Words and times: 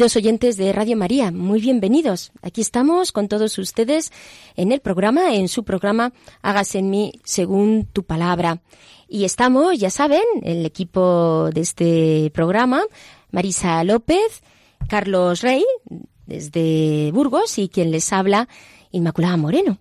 Queridos 0.00 0.16
oyentes 0.16 0.56
de 0.56 0.72
Radio 0.72 0.96
María, 0.96 1.30
muy 1.30 1.60
bienvenidos. 1.60 2.32
Aquí 2.40 2.62
estamos 2.62 3.12
con 3.12 3.28
todos 3.28 3.58
ustedes 3.58 4.12
en 4.56 4.72
el 4.72 4.80
programa, 4.80 5.34
en 5.34 5.46
su 5.46 5.62
programa 5.62 6.14
Hágase 6.40 6.78
en 6.78 6.88
mí 6.88 7.12
según 7.22 7.86
tu 7.92 8.04
palabra. 8.04 8.62
Y 9.10 9.26
estamos, 9.26 9.78
ya 9.78 9.90
saben, 9.90 10.22
el 10.42 10.64
equipo 10.64 11.50
de 11.52 11.60
este 11.60 12.30
programa, 12.32 12.82
Marisa 13.30 13.84
López, 13.84 14.42
Carlos 14.88 15.42
Rey, 15.42 15.66
desde 16.24 17.10
Burgos, 17.12 17.58
y 17.58 17.68
quien 17.68 17.90
les 17.90 18.10
habla, 18.10 18.48
Inmaculada 18.92 19.36
Moreno. 19.36 19.80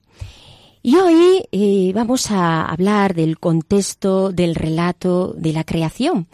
Y 0.84 0.97
hoy 0.97 1.45
eh, 1.53 1.94
vamos 1.95 2.30
a 2.30 2.66
hablar 2.66 3.14
del 3.14 3.40
contexto 3.40 4.34
del 4.34 4.56
relato 4.56 5.34
de 5.38 5.53
la 5.53 5.64
creación. 5.64 6.28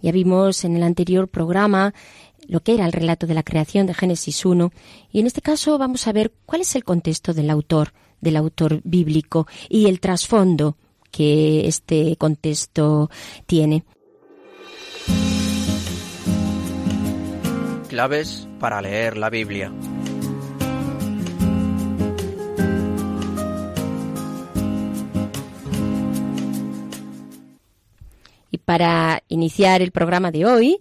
Ya 0.00 0.10
vimos 0.10 0.64
en 0.64 0.76
el 0.76 0.82
anterior 0.82 1.28
programa 1.28 1.94
lo 2.48 2.60
que 2.60 2.74
era 2.74 2.86
el 2.86 2.92
relato 2.92 3.26
de 3.26 3.34
la 3.34 3.42
creación 3.42 3.86
de 3.86 3.94
Génesis 3.94 4.44
1 4.44 4.72
y 5.12 5.20
en 5.20 5.26
este 5.26 5.42
caso 5.42 5.78
vamos 5.78 6.08
a 6.08 6.12
ver 6.12 6.32
cuál 6.46 6.62
es 6.62 6.74
el 6.74 6.82
contexto 6.82 7.34
del 7.34 7.50
autor, 7.50 7.92
del 8.20 8.36
autor 8.36 8.80
bíblico 8.84 9.46
y 9.68 9.86
el 9.86 10.00
trasfondo 10.00 10.76
que 11.10 11.68
este 11.68 12.16
contexto 12.16 13.10
tiene. 13.46 13.84
Claves 17.88 18.48
para 18.58 18.82
leer 18.82 19.16
la 19.16 19.30
Biblia. 19.30 19.72
Y 28.50 28.58
para 28.58 29.22
iniciar 29.28 29.82
el 29.82 29.90
programa 29.90 30.30
de 30.30 30.46
hoy, 30.46 30.78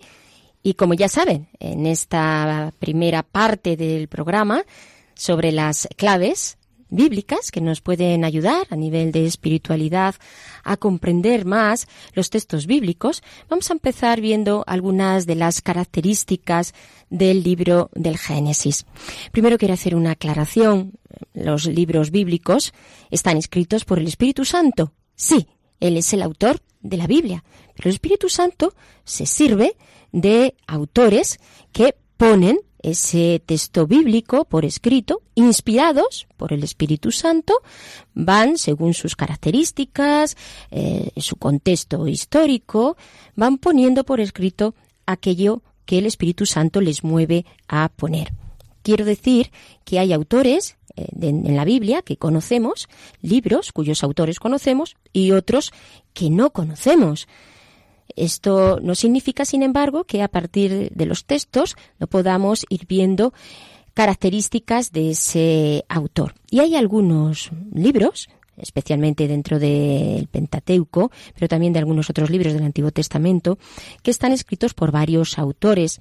y 0.63 0.73
como 0.73 0.93
ya 0.93 1.07
saben, 1.07 1.47
en 1.59 1.85
esta 1.85 2.73
primera 2.79 3.23
parte 3.23 3.77
del 3.77 4.07
programa 4.07 4.63
sobre 5.13 5.51
las 5.51 5.87
claves 5.95 6.57
bíblicas 6.89 7.51
que 7.51 7.61
nos 7.61 7.81
pueden 7.81 8.23
ayudar 8.23 8.67
a 8.69 8.75
nivel 8.75 9.11
de 9.11 9.25
espiritualidad 9.25 10.15
a 10.63 10.77
comprender 10.77 11.45
más 11.45 11.87
los 12.13 12.29
textos 12.29 12.65
bíblicos, 12.65 13.23
vamos 13.49 13.69
a 13.69 13.73
empezar 13.73 14.21
viendo 14.21 14.63
algunas 14.67 15.25
de 15.25 15.35
las 15.35 15.61
características 15.61 16.73
del 17.09 17.43
libro 17.43 17.89
del 17.93 18.17
Génesis. 18.17 18.85
Primero 19.31 19.57
quiero 19.57 19.73
hacer 19.73 19.95
una 19.95 20.11
aclaración. 20.11 20.93
Los 21.33 21.65
libros 21.65 22.11
bíblicos 22.11 22.73
están 23.09 23.37
escritos 23.37 23.85
por 23.85 23.99
el 23.99 24.07
Espíritu 24.07 24.45
Santo. 24.45 24.93
Sí, 25.15 25.47
Él 25.79 25.97
es 25.97 26.13
el 26.13 26.21
autor 26.21 26.61
de 26.81 26.97
la 26.97 27.07
Biblia, 27.07 27.43
pero 27.75 27.89
el 27.89 27.95
Espíritu 27.95 28.29
Santo 28.29 28.73
se 29.03 29.25
sirve 29.25 29.75
de 30.21 30.55
autores 30.65 31.39
que 31.71 31.95
ponen 32.17 32.59
ese 32.81 33.41
texto 33.45 33.85
bíblico 33.85 34.45
por 34.45 34.65
escrito, 34.65 35.21
inspirados 35.35 36.27
por 36.37 36.53
el 36.53 36.63
Espíritu 36.63 37.11
Santo, 37.11 37.61
van, 38.13 38.57
según 38.57 38.93
sus 38.93 39.15
características, 39.15 40.37
eh, 40.71 41.11
su 41.17 41.35
contexto 41.35 42.07
histórico, 42.07 42.97
van 43.35 43.57
poniendo 43.57 44.03
por 44.03 44.19
escrito 44.19 44.75
aquello 45.05 45.61
que 45.85 45.99
el 45.99 46.05
Espíritu 46.05 46.45
Santo 46.45 46.81
les 46.81 47.03
mueve 47.03 47.45
a 47.67 47.89
poner. 47.89 48.33
Quiero 48.83 49.05
decir 49.05 49.51
que 49.83 49.99
hay 49.99 50.13
autores 50.13 50.77
eh, 50.95 51.07
en 51.21 51.55
la 51.55 51.65
Biblia 51.65 52.01
que 52.01 52.17
conocemos, 52.17 52.87
libros 53.21 53.71
cuyos 53.71 54.03
autores 54.03 54.39
conocemos 54.39 54.95
y 55.13 55.31
otros 55.31 55.71
que 56.13 56.29
no 56.29 56.51
conocemos. 56.51 57.27
Esto 58.15 58.79
no 58.81 58.95
significa, 58.95 59.45
sin 59.45 59.63
embargo, 59.63 60.03
que 60.03 60.23
a 60.23 60.27
partir 60.27 60.91
de 60.93 61.05
los 61.05 61.25
textos 61.25 61.75
no 61.99 62.07
podamos 62.07 62.65
ir 62.69 62.85
viendo 62.87 63.33
características 63.93 64.91
de 64.91 65.11
ese 65.11 65.83
autor. 65.89 66.35
Y 66.51 66.59
hay 66.59 66.75
algunos 66.75 67.49
libros, 67.73 68.29
especialmente 68.55 69.27
dentro 69.27 69.59
del 69.59 70.27
Pentateuco, 70.27 71.11
pero 71.33 71.47
también 71.47 71.73
de 71.73 71.79
algunos 71.79 72.09
otros 72.09 72.29
libros 72.29 72.53
del 72.53 72.63
Antiguo 72.63 72.91
Testamento, 72.91 73.57
que 74.03 74.11
están 74.11 74.33
escritos 74.33 74.73
por 74.73 74.91
varios 74.91 75.39
autores. 75.39 75.99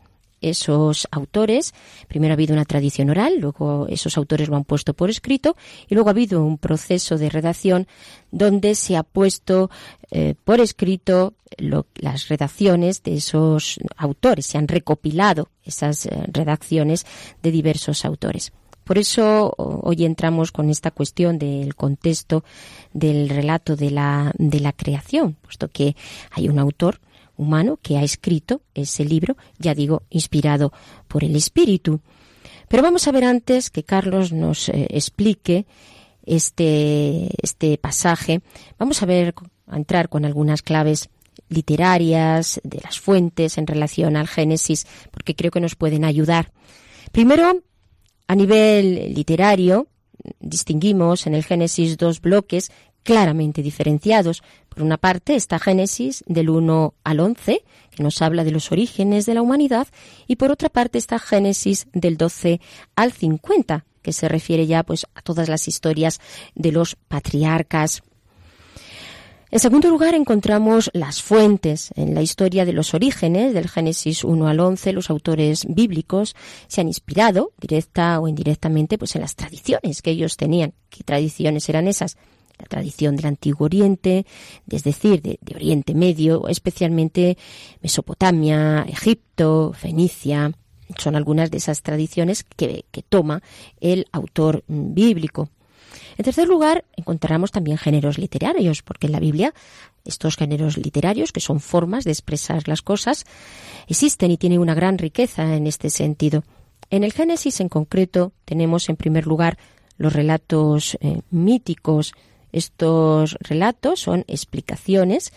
Esos 0.51 1.09
autores, 1.11 1.75
primero 2.09 2.33
ha 2.33 2.35
habido 2.35 2.55
una 2.55 2.65
tradición 2.65 3.11
oral, 3.11 3.39
luego 3.41 3.87
esos 3.89 4.17
autores 4.17 4.49
lo 4.49 4.57
han 4.57 4.65
puesto 4.65 4.95
por 4.95 5.11
escrito 5.11 5.57
y 5.89 5.95
luego 5.95 6.09
ha 6.09 6.13
habido 6.13 6.45
un 6.45 6.59
proceso 6.59 7.19
de 7.19 7.31
redacción 7.31 7.87
donde 8.31 8.75
se 8.75 8.97
ha 8.97 9.03
puesto 9.03 9.71
eh, 10.11 10.35
por 10.45 10.61
escrito 10.61 11.35
las 11.97 12.29
redacciones 12.29 13.03
de 13.03 13.17
esos 13.17 13.79
autores, 13.97 14.47
se 14.47 14.59
han 14.59 14.69
recopilado 14.69 15.49
esas 15.65 16.07
eh, 16.07 16.11
redacciones 16.33 17.07
de 17.43 17.51
diversos 17.51 18.05
autores. 18.05 18.53
Por 18.87 18.99
eso 18.99 19.53
hoy 19.57 20.05
entramos 20.05 20.53
con 20.53 20.71
esta 20.71 20.93
cuestión 20.93 21.41
del 21.41 21.75
contexto 21.75 22.45
del 22.93 23.29
relato 23.29 23.75
de 23.75 23.91
la, 23.91 24.33
de 24.39 24.61
la 24.61 24.73
creación, 24.73 25.37
puesto 25.43 25.67
que 25.69 25.97
hay 26.31 26.49
un 26.49 26.61
autor 26.61 27.01
humano 27.37 27.79
que 27.81 27.97
ha 27.97 28.03
escrito 28.03 28.63
ese 28.75 29.05
libro, 29.05 29.37
ya 29.59 29.75
digo, 29.75 30.03
inspirado 30.11 30.73
por 31.09 31.25
el 31.25 31.37
Espíritu. 31.37 32.01
Pero 32.69 32.83
vamos 32.83 33.07
a 33.07 33.13
ver 33.13 33.25
antes 33.25 33.71
que 33.71 33.85
Carlos 33.85 34.33
nos 34.33 34.69
eh, 34.69 34.87
explique 34.91 35.67
este, 36.25 37.29
este 37.43 37.79
pasaje. 37.79 38.41
Vamos 38.79 39.03
a 39.03 39.07
ver, 39.07 39.35
a 39.69 39.77
entrar 39.77 40.09
con 40.09 40.25
algunas 40.25 40.63
claves 40.63 41.09
literarias 41.49 42.61
de 42.65 42.81
las 42.83 42.99
fuentes 42.99 43.57
en 43.59 43.67
relación 43.67 44.17
al 44.17 44.27
Génesis, 44.27 44.87
porque 45.11 45.35
creo 45.35 45.51
que 45.51 45.61
nos 45.61 45.77
pueden 45.77 46.05
ayudar. 46.05 46.53
Primero, 47.13 47.63
a 48.27 48.35
nivel 48.35 49.15
literario, 49.15 49.87
distinguimos 50.41 51.27
en 51.27 51.35
el 51.35 51.45
Génesis 51.45 51.97
dos 51.97 52.21
bloques 52.21 52.73
claramente 53.07 53.63
diferenciados. 53.63 54.43
Por 54.69 54.83
una 54.83 54.99
parte 54.99 55.37
está 55.37 55.59
Génesis 55.61 56.25
del 56.27 56.51
1 56.51 56.95
al 57.05 57.21
11, 57.21 57.63
que 57.95 58.03
nos 58.03 58.21
habla 58.21 58.43
de 58.43 58.51
los 58.51 58.73
orígenes 58.73 59.25
de 59.25 59.35
la 59.35 59.43
humanidad, 59.43 59.87
y 60.27 60.37
por 60.37 60.51
otra 60.51 60.69
parte 60.69 60.99
está 60.99 61.19
Génesis 61.21 61.87
del 61.95 62.17
12 62.17 62.61
al 62.97 63.13
50, 63.13 63.87
que 64.03 64.13
se 64.13 64.29
refiere 64.29 64.67
ya 64.67 64.83
pues 64.83 65.07
a 65.15 65.23
todas 65.23 65.49
las 65.49 65.69
historias 65.69 66.21
de 66.57 66.73
los 66.73 66.97
patriarcas. 66.97 68.03
En 69.53 69.61
segundo 69.61 69.89
lugar, 69.89 70.17
encontramos 70.17 70.91
las 70.93 71.23
fuentes. 71.23 71.91
En 71.95 72.13
la 72.13 72.23
historia 72.23 72.65
de 72.65 72.73
los 72.73 72.93
orígenes, 72.93 73.55
del 73.55 73.69
Génesis 73.69 74.25
1 74.25 74.49
al 74.49 74.59
11, 74.59 74.93
los 74.93 75.11
autores 75.11 75.65
bíblicos 75.69 76.35
se 76.67 76.81
han 76.81 76.89
inspirado, 76.89 77.53
directa 77.57 78.19
o 78.19 78.27
indirectamente, 78.27 78.99
pues 78.99 79.15
en 79.15 79.23
las 79.23 79.37
tradiciones 79.37 80.03
que 80.03 80.11
ellos 80.11 80.37
tenían. 80.37 80.75
¿Qué 80.91 81.05
tradiciones 81.05 81.69
eran 81.69 81.87
esas? 81.87 82.17
La 82.59 82.67
tradición 82.67 83.17
del 83.17 83.27
Antiguo 83.27 83.67
Oriente, 83.67 84.27
es 84.71 84.85
decir, 84.85 85.23
de, 85.23 85.39
Oriente 85.55 85.95
Medio, 85.95 86.49
especialmente 86.49 87.37
Mesopotamia, 87.83 88.83
Egipto, 88.89 89.73
Fenicia. 89.75 90.53
Son 90.99 91.17
algunas 91.17 91.51
de 91.51 91.59
esas 91.59 91.83
tradiciones 91.83 92.45
que, 92.45 92.85
que 92.91 93.03
toma 93.03 93.43
el 93.81 94.07
autor 94.13 94.65
mm, 94.69 94.95
bíblico. 94.95 95.51
En 96.19 96.25
tercer 96.25 96.49
lugar, 96.49 96.85
encontramos 96.97 97.53
también 97.53 97.77
géneros 97.77 98.19
literarios, 98.19 98.83
porque 98.83 99.07
en 99.07 99.13
la 99.13 99.21
Biblia 99.21 99.53
estos 100.05 100.37
géneros 100.37 100.77
literarios, 100.79 101.33
que 101.33 101.41
son 101.41 101.61
formas 101.61 102.05
de 102.05 102.13
expresar 102.13 102.69
las 102.69 102.83
cosas, 102.83 103.25
existen 103.89 104.31
y 104.31 104.37
tienen 104.37 104.61
una 104.61 104.75
gran 104.75 104.99
riqueza 104.99 105.57
en 105.57 105.67
este 105.67 105.91
sentido. 105.91 106.45
En 106.91 107.05
el 107.05 107.13
Génesis 107.13 107.61
en 107.61 107.69
concreto 107.69 108.33
tenemos 108.45 108.89
en 108.89 108.97
primer 108.97 109.27
lugar 109.27 109.59
los 109.99 110.13
relatos 110.13 110.97
eh, 111.01 111.23
míticos. 111.31 112.15
Estos 112.53 113.37
relatos 113.41 114.01
son 114.01 114.25
explicaciones 114.29 115.33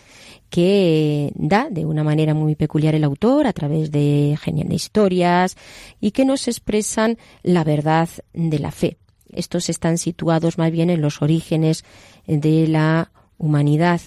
que 0.48 1.32
da 1.34 1.68
de 1.70 1.84
una 1.84 2.04
manera 2.04 2.34
muy 2.34 2.54
peculiar 2.54 2.94
el 2.94 3.04
autor 3.04 3.46
a 3.46 3.52
través 3.52 3.90
de 3.90 4.38
geniales 4.40 4.84
historias 4.84 5.56
y 6.00 6.10
que 6.10 6.24
nos 6.24 6.48
expresan 6.48 7.18
la 7.42 7.64
verdad 7.64 8.08
de 8.32 8.58
la 8.58 8.70
fe. 8.70 8.96
Estos 9.32 9.68
están 9.68 9.98
situados 9.98 10.58
más 10.58 10.70
bien 10.70 10.90
en 10.90 11.00
los 11.00 11.22
orígenes 11.22 11.84
de 12.26 12.66
la 12.66 13.10
humanidad. 13.38 14.00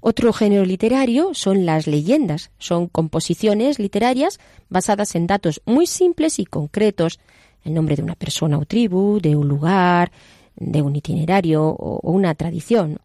Otro 0.00 0.32
género 0.32 0.64
literario 0.64 1.32
son 1.32 1.64
las 1.64 1.86
leyendas. 1.86 2.50
Son 2.58 2.88
composiciones 2.88 3.78
literarias 3.78 4.38
basadas 4.68 5.14
en 5.14 5.26
datos 5.26 5.62
muy 5.64 5.86
simples 5.86 6.38
y 6.38 6.44
concretos. 6.44 7.20
El 7.64 7.72
nombre 7.72 7.96
de 7.96 8.02
una 8.02 8.14
persona 8.14 8.58
o 8.58 8.66
tribu, 8.66 9.18
de 9.20 9.36
un 9.36 9.48
lugar, 9.48 10.12
de 10.56 10.82
un 10.82 10.96
itinerario 10.96 11.64
o 11.64 12.10
una 12.10 12.34
tradición. 12.34 12.98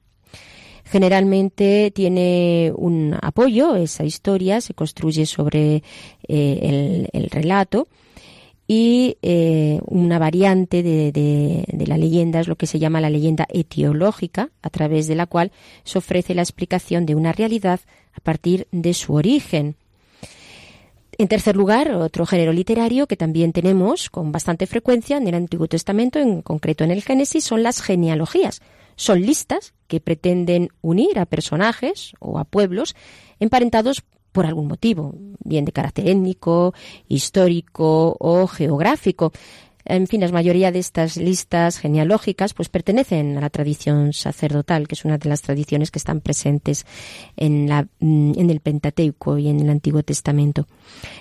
Generalmente 0.90 1.92
tiene 1.92 2.74
un 2.76 3.16
apoyo, 3.22 3.76
esa 3.76 4.06
historia 4.06 4.60
se 4.60 4.74
construye 4.74 5.28
sobre 5.28 5.84
eh, 6.28 7.08
el, 7.14 7.30
relato 7.30 7.88
y 8.68 9.18
eh, 9.22 9.80
una 9.86 10.18
variante 10.18 10.82
de, 10.82 11.12
de, 11.12 11.88
la 11.88 11.98
leyenda 11.98 12.40
es 12.40 12.48
lo 12.48 12.56
que 12.56 12.66
se 12.66 12.80
llama 12.80 13.02
la 13.02 13.12
leyenda 13.12 13.46
etiológica, 13.50 14.50
a 14.64 14.70
través 14.72 15.08
de 15.08 15.14
la 15.14 15.28
cual 15.28 15.52
se 15.84 16.00
ofrece 16.00 16.34
la 16.34 16.42
explicación 16.42 17.06
de 17.06 17.14
una 17.14 17.34
realidad 17.34 17.82
a 18.14 18.20
partir 18.22 18.68
de 18.72 18.96
su 18.96 19.14
origen. 19.14 19.76
En 21.20 21.28
tercer 21.28 21.58
lugar, 21.58 21.92
otro 21.92 22.26
género 22.26 22.54
literario 22.54 23.06
que 23.06 23.18
también 23.18 23.52
tenemos 23.52 24.10
con 24.10 24.32
bastante 24.32 24.68
frecuencia 24.68 25.18
en 25.18 25.28
el 25.28 25.36
Antiguo 25.36 25.68
Testamento, 25.68 26.18
en 26.18 26.42
concreto 26.42 26.86
en 26.86 26.92
el 26.92 27.04
Génesis, 27.04 27.44
son 27.44 27.62
las 27.62 27.82
genealogías. 27.82 28.62
Son 28.96 29.20
listas 29.22 29.74
que 29.88 30.00
pretenden 30.00 30.70
unir 30.80 31.20
a 31.20 31.26
personajes 31.26 32.14
o 32.20 32.40
a 32.40 32.46
pueblos 32.46 32.96
emparentados 33.42 34.02
por 34.32 34.46
algún 34.46 34.68
motivo, 34.70 35.14
bien 35.44 35.66
de 35.66 35.74
carácter 35.74 36.08
étnico, 36.08 36.74
histórico 37.10 38.16
o 38.18 38.48
geográfico. 38.48 39.34
En 39.86 40.08
fin, 40.08 40.22
la 40.22 40.30
mayoría 40.30 40.72
de 40.72 40.80
estas 40.80 41.18
listas 41.18 41.80
genealógicas 41.80 42.54
pues 42.54 42.70
pertenecen 42.70 43.38
a 43.38 43.42
la 43.42 43.50
tradición 43.50 44.14
sacerdotal, 44.14 44.88
que 44.88 44.96
es 44.96 45.06
una 45.06 45.18
de 45.18 45.30
las 45.30 45.42
tradiciones 45.42 45.90
que 45.90 46.00
están 46.00 46.22
presentes 46.22 46.86
en, 47.38 47.70
la, 47.70 47.88
mm, 48.00 48.34
en 48.38 48.50
el 48.50 48.60
Pentateuco 48.60 49.38
y 49.38 49.48
en 49.48 49.60
el 49.62 49.70
Antiguo 49.70 50.04
Testamento. 50.04 50.68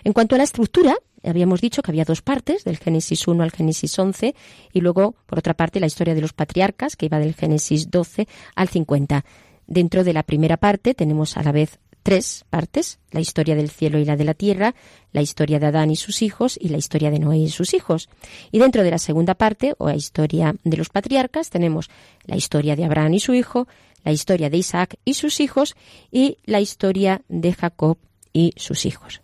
En 0.05 0.12
cuanto 0.12 0.34
a 0.34 0.38
la 0.38 0.44
estructura, 0.44 0.96
habíamos 1.25 1.60
dicho 1.60 1.82
que 1.82 1.90
había 1.90 2.05
dos 2.05 2.22
partes, 2.22 2.64
del 2.64 2.78
Génesis 2.78 3.26
1 3.28 3.43
al 3.43 3.52
Génesis 3.52 3.99
11, 3.99 4.34
y 4.72 4.81
luego, 4.81 5.14
por 5.26 5.38
otra 5.38 5.55
parte, 5.55 5.81
la 5.81 5.87
historia 5.87 6.14
de 6.14 6.20
los 6.20 6.32
patriarcas, 6.32 6.96
que 6.96 7.06
iba 7.06 7.19
del 7.19 7.34
Génesis 7.34 7.90
12 7.90 8.26
al 8.55 8.69
50. 8.69 9.25
Dentro 9.66 10.02
de 10.02 10.14
la 10.14 10.22
primera 10.22 10.56
parte 10.56 10.94
tenemos 10.94 11.37
a 11.37 11.43
la 11.43 11.52
vez 11.52 11.78
tres 12.08 12.46
partes, 12.49 13.00
la 13.10 13.20
historia 13.20 13.55
del 13.55 13.69
cielo 13.69 13.99
y 13.99 14.06
la 14.06 14.16
de 14.16 14.25
la 14.25 14.32
tierra, 14.32 14.75
la 15.12 15.20
historia 15.20 15.58
de 15.58 15.66
Adán 15.66 15.90
y 15.90 15.96
sus 15.96 16.22
hijos 16.22 16.58
y 16.58 16.70
la 16.70 16.78
historia 16.78 17.10
de 17.10 17.19
Noé 17.19 17.37
y 17.37 17.50
sus 17.50 17.75
hijos. 17.75 18.08
Y 18.50 18.60
dentro 18.60 18.82
de 18.82 18.90
la 18.90 18.96
segunda 18.96 19.34
parte, 19.34 19.75
o 19.76 19.88
la 19.88 19.94
historia 19.94 20.55
de 20.64 20.76
los 20.78 20.88
patriarcas, 20.88 21.50
tenemos 21.50 21.90
la 22.25 22.37
historia 22.37 22.76
de 22.76 22.87
Abraham 22.87 23.12
y 23.12 23.20
su 23.20 23.34
hijo, 23.34 23.69
la 24.05 24.12
historia 24.12 24.49
de 24.49 24.56
Isaac 24.56 24.96
y 25.05 25.14
sus 25.14 25.38
hijos 25.40 25.76
y 26.10 26.38
la 26.46 26.62
historia 26.62 27.20
de 27.28 27.52
Jacob 27.52 27.99
y 28.32 28.55
sus 28.56 28.87
hijos. 28.87 29.20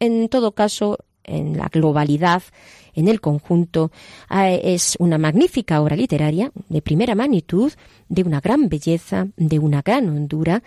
En 0.00 0.30
todo 0.30 0.52
caso, 0.52 1.00
en 1.24 1.56
la 1.56 1.68
globalidad, 1.68 2.42
en 2.94 3.08
el 3.08 3.20
conjunto, 3.20 3.90
ah, 4.28 4.50
es 4.50 4.96
una 4.98 5.18
magnífica 5.18 5.80
obra 5.80 5.96
literaria 5.96 6.52
de 6.68 6.82
primera 6.82 7.14
magnitud, 7.14 7.72
de 8.08 8.22
una 8.22 8.40
gran 8.40 8.68
belleza, 8.68 9.28
de 9.36 9.58
una 9.58 9.80
gran 9.82 10.08
hondura, 10.08 10.62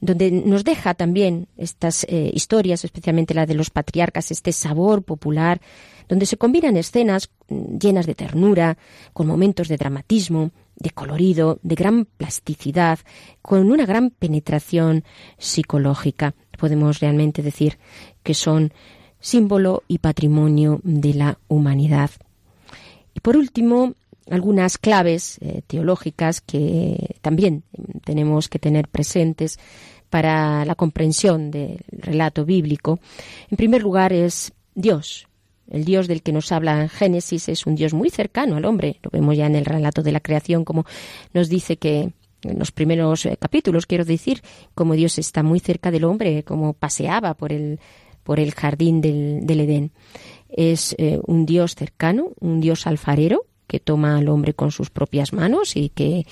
donde 0.00 0.30
nos 0.30 0.64
deja 0.64 0.94
también 0.94 1.46
estas 1.56 2.04
eh, 2.08 2.30
historias, 2.34 2.84
especialmente 2.84 3.34
la 3.34 3.46
de 3.46 3.54
los 3.54 3.70
patriarcas, 3.70 4.30
este 4.30 4.52
sabor 4.52 5.02
popular, 5.04 5.60
donde 6.08 6.26
se 6.26 6.36
combinan 6.36 6.76
escenas 6.76 7.30
mm, 7.48 7.78
llenas 7.78 8.06
de 8.06 8.14
ternura, 8.14 8.78
con 9.12 9.26
momentos 9.26 9.68
de 9.68 9.76
dramatismo, 9.76 10.50
de 10.74 10.90
colorido, 10.90 11.58
de 11.62 11.74
gran 11.74 12.04
plasticidad, 12.04 12.98
con 13.42 13.70
una 13.70 13.86
gran 13.86 14.10
penetración 14.10 15.04
psicológica. 15.36 16.34
Podemos 16.56 17.00
realmente 17.00 17.42
decir 17.42 17.78
que 18.22 18.34
son 18.34 18.72
símbolo 19.20 19.82
y 19.88 19.98
patrimonio 19.98 20.80
de 20.82 21.14
la 21.14 21.38
humanidad. 21.48 22.10
Y 23.14 23.20
por 23.20 23.36
último, 23.36 23.94
algunas 24.30 24.78
claves 24.78 25.38
eh, 25.40 25.62
teológicas 25.66 26.40
que 26.40 27.16
también 27.20 27.64
tenemos 28.04 28.48
que 28.48 28.58
tener 28.58 28.88
presentes 28.88 29.58
para 30.10 30.64
la 30.64 30.74
comprensión 30.74 31.50
del 31.50 31.78
relato 31.90 32.44
bíblico. 32.44 33.00
En 33.50 33.56
primer 33.56 33.82
lugar 33.82 34.12
es 34.12 34.52
Dios. 34.74 35.26
El 35.70 35.84
Dios 35.84 36.08
del 36.08 36.22
que 36.22 36.32
nos 36.32 36.50
habla 36.50 36.80
en 36.80 36.88
Génesis 36.88 37.48
es 37.48 37.66
un 37.66 37.74
Dios 37.74 37.92
muy 37.92 38.08
cercano 38.08 38.56
al 38.56 38.64
hombre. 38.64 38.98
Lo 39.02 39.10
vemos 39.10 39.36
ya 39.36 39.46
en 39.46 39.54
el 39.54 39.66
relato 39.66 40.02
de 40.02 40.12
la 40.12 40.20
creación, 40.20 40.64
como 40.64 40.86
nos 41.34 41.48
dice 41.48 41.76
que 41.76 42.12
en 42.42 42.58
los 42.58 42.72
primeros 42.72 43.26
eh, 43.26 43.36
capítulos, 43.38 43.86
quiero 43.86 44.04
decir, 44.04 44.42
como 44.74 44.94
Dios 44.94 45.18
está 45.18 45.42
muy 45.42 45.60
cerca 45.60 45.90
del 45.90 46.04
hombre, 46.04 46.42
como 46.44 46.72
paseaba 46.72 47.34
por 47.34 47.52
el 47.52 47.80
por 48.28 48.40
el 48.40 48.52
jardín 48.52 49.00
del, 49.00 49.58
Edén. 49.58 49.90
Es 50.50 50.94
eh, 50.98 51.18
un 51.26 51.46
Dios 51.46 51.74
cercano, 51.74 52.32
un 52.40 52.60
Dios 52.60 52.86
alfarero 52.86 53.46
que 53.66 53.80
toma 53.80 54.18
al 54.18 54.28
hombre 54.28 54.52
con 54.52 54.70
sus 54.70 54.90
propias 54.90 55.32
manos 55.32 55.76
y 55.76 55.88
que, 55.88 56.26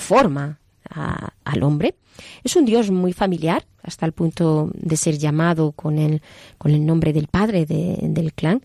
forma 0.00 0.60
al 0.88 1.62
hombre. 1.62 1.94
Es 2.42 2.56
un 2.56 2.64
Dios 2.64 2.90
muy 2.90 3.12
familiar, 3.12 3.66
hasta 3.82 4.06
el 4.06 4.12
punto 4.12 4.70
de 4.72 4.96
ser 4.96 5.18
llamado 5.18 5.72
con 5.72 5.98
el, 5.98 6.22
con 6.56 6.70
el 6.70 6.86
nombre 6.86 7.12
del 7.12 7.26
padre 7.26 7.66
del 7.66 8.32
clan. 8.32 8.62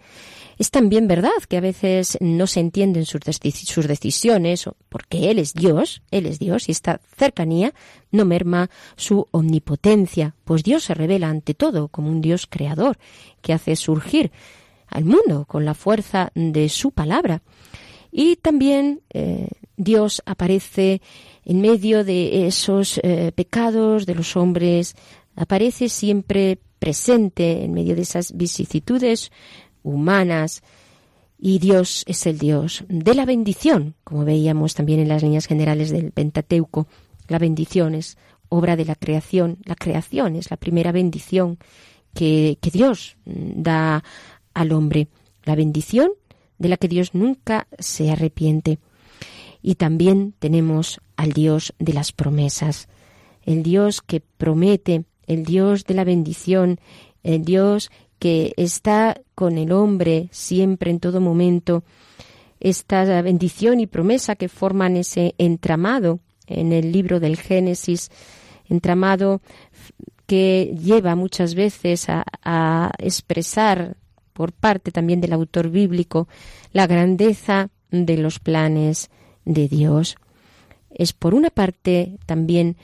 Es 0.57 0.71
también 0.71 1.07
verdad 1.07 1.31
que 1.47 1.57
a 1.57 1.61
veces 1.61 2.17
no 2.19 2.47
se 2.47 2.59
entienden 2.59 3.05
sus, 3.05 3.21
sus 3.65 3.87
decisiones, 3.87 4.69
porque 4.89 5.29
Él 5.29 5.39
es 5.39 5.53
Dios, 5.53 6.01
Él 6.09 6.25
es 6.25 6.39
Dios, 6.39 6.67
y 6.67 6.71
esta 6.71 6.99
cercanía 7.15 7.73
no 8.11 8.25
merma 8.25 8.69
su 8.95 9.27
omnipotencia, 9.31 10.35
pues 10.45 10.63
Dios 10.63 10.85
se 10.85 10.95
revela 10.95 11.29
ante 11.29 11.53
todo 11.53 11.89
como 11.89 12.09
un 12.09 12.21
Dios 12.21 12.47
creador, 12.49 12.97
que 13.41 13.53
hace 13.53 13.75
surgir 13.75 14.31
al 14.87 15.05
mundo 15.05 15.45
con 15.45 15.63
la 15.65 15.73
fuerza 15.73 16.31
de 16.33 16.69
su 16.69 16.91
palabra. 16.91 17.43
Y 18.11 18.37
también 18.37 19.01
eh, 19.13 19.49
Dios 19.75 20.23
aparece 20.25 21.01
en 21.45 21.61
medio 21.61 22.03
de 22.03 22.47
esos 22.47 22.99
eh, 23.03 23.31
pecados 23.35 24.05
de 24.05 24.15
los 24.15 24.35
hombres, 24.35 24.95
aparece 25.35 25.87
siempre 25.87 26.57
presente 26.79 27.63
en 27.63 27.73
medio 27.73 27.95
de 27.95 28.01
esas 28.01 28.35
vicisitudes 28.35 29.31
humanas. 29.87 30.63
Y 31.39 31.59
Dios 31.59 32.03
es 32.07 32.25
el 32.25 32.39
Dios 32.39 32.83
de 32.87 33.13
la 33.13 33.25
bendición, 33.25 33.95
como 34.03 34.25
veíamos 34.25 34.73
también 34.73 34.99
en 34.99 35.07
las 35.07 35.21
líneas 35.21 35.45
generales 35.45 35.91
del 35.91 36.11
Pentateuco. 36.11 36.87
La 37.27 37.37
bendición 37.37 37.93
es 37.93 38.17
obra 38.49 38.75
de 38.75 38.85
la 38.85 38.95
creación. 38.95 39.57
La 39.65 39.75
creación 39.75 40.35
es 40.35 40.49
la 40.49 40.57
primera 40.57 40.91
bendición 40.91 41.59
que, 42.13 42.57
que 42.61 42.71
Dios 42.71 43.17
da 43.25 44.03
al 44.53 44.71
hombre. 44.71 45.07
La 45.43 45.55
bendición 45.55 46.11
de 46.57 46.69
la 46.69 46.77
que 46.77 46.87
Dios 46.87 47.13
nunca 47.13 47.67
se 47.77 48.09
arrepiente. 48.09 48.79
Y 49.61 49.75
también 49.75 50.33
tenemos 50.39 50.99
al 51.15 51.33
Dios 51.33 51.73
de 51.79 51.93
las 51.93 52.11
promesas, 52.11 52.87
el 53.43 53.63
Dios 53.63 54.01
que 54.01 54.21
promete, 54.21 55.03
el 55.25 55.43
Dios 55.45 55.85
de 55.85 55.93
la 55.93 56.03
bendición, 56.03 56.79
el 57.23 57.43
Dios 57.43 57.91
que 58.19 58.53
está 58.57 59.21
con 59.35 59.57
el 59.57 59.71
hombre 59.71 60.29
siempre, 60.31 60.91
en 60.91 60.99
todo 60.99 61.21
momento, 61.21 61.83
esta 62.59 63.21
bendición 63.21 63.79
y 63.79 63.87
promesa 63.87 64.35
que 64.35 64.49
forman 64.49 64.97
ese 64.97 65.35
entramado 65.37 66.19
en 66.47 66.73
el 66.73 66.91
libro 66.91 67.19
del 67.19 67.37
Génesis, 67.37 68.09
entramado 68.69 69.41
que 70.25 70.75
lleva 70.81 71.15
muchas 71.15 71.55
veces 71.55 72.09
a, 72.09 72.23
a 72.43 72.91
expresar 72.99 73.97
por 74.33 74.51
parte 74.51 74.91
también 74.91 75.21
del 75.21 75.33
autor 75.33 75.69
bíblico 75.69 76.27
la 76.73 76.87
grandeza 76.87 77.69
de 77.91 78.17
los 78.17 78.39
planes 78.39 79.09
de 79.45 79.67
Dios. 79.67 80.17
Es 80.89 81.13
por 81.13 81.33
una 81.33 81.49
parte 81.49 82.17
también 82.25 82.77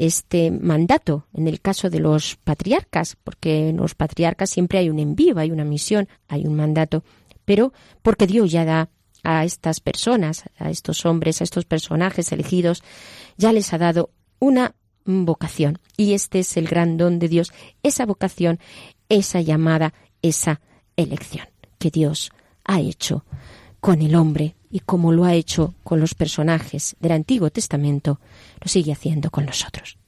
este 0.00 0.50
mandato 0.50 1.26
en 1.34 1.46
el 1.46 1.60
caso 1.60 1.90
de 1.90 2.00
los 2.00 2.36
patriarcas, 2.36 3.16
porque 3.22 3.68
en 3.68 3.76
los 3.76 3.94
patriarcas 3.94 4.48
siempre 4.48 4.78
hay 4.78 4.88
un 4.88 4.98
envío, 4.98 5.38
hay 5.38 5.50
una 5.50 5.64
misión, 5.64 6.08
hay 6.26 6.46
un 6.46 6.54
mandato, 6.54 7.04
pero 7.44 7.74
porque 8.00 8.26
Dios 8.26 8.50
ya 8.50 8.64
da 8.64 8.88
a 9.22 9.44
estas 9.44 9.80
personas, 9.80 10.44
a 10.56 10.70
estos 10.70 11.04
hombres, 11.04 11.40
a 11.40 11.44
estos 11.44 11.66
personajes 11.66 12.32
elegidos, 12.32 12.82
ya 13.36 13.52
les 13.52 13.74
ha 13.74 13.78
dado 13.78 14.10
una 14.38 14.74
vocación. 15.04 15.78
Y 15.98 16.14
este 16.14 16.38
es 16.38 16.56
el 16.56 16.66
gran 16.66 16.96
don 16.96 17.18
de 17.18 17.28
Dios, 17.28 17.52
esa 17.82 18.06
vocación, 18.06 18.58
esa 19.10 19.42
llamada, 19.42 19.92
esa 20.22 20.62
elección 20.96 21.46
que 21.78 21.90
Dios 21.90 22.30
ha 22.64 22.80
hecho 22.80 23.26
con 23.80 24.00
el 24.00 24.14
hombre 24.14 24.54
y 24.70 24.80
como 24.80 25.12
lo 25.12 25.24
ha 25.24 25.34
hecho 25.34 25.74
con 25.82 26.00
los 26.00 26.14
personajes 26.14 26.96
del 27.00 27.12
Antiguo 27.12 27.50
Testamento, 27.50 28.20
lo 28.60 28.68
sigue 28.68 28.92
haciendo 28.92 29.30
con 29.30 29.46
nosotros. 29.46 29.99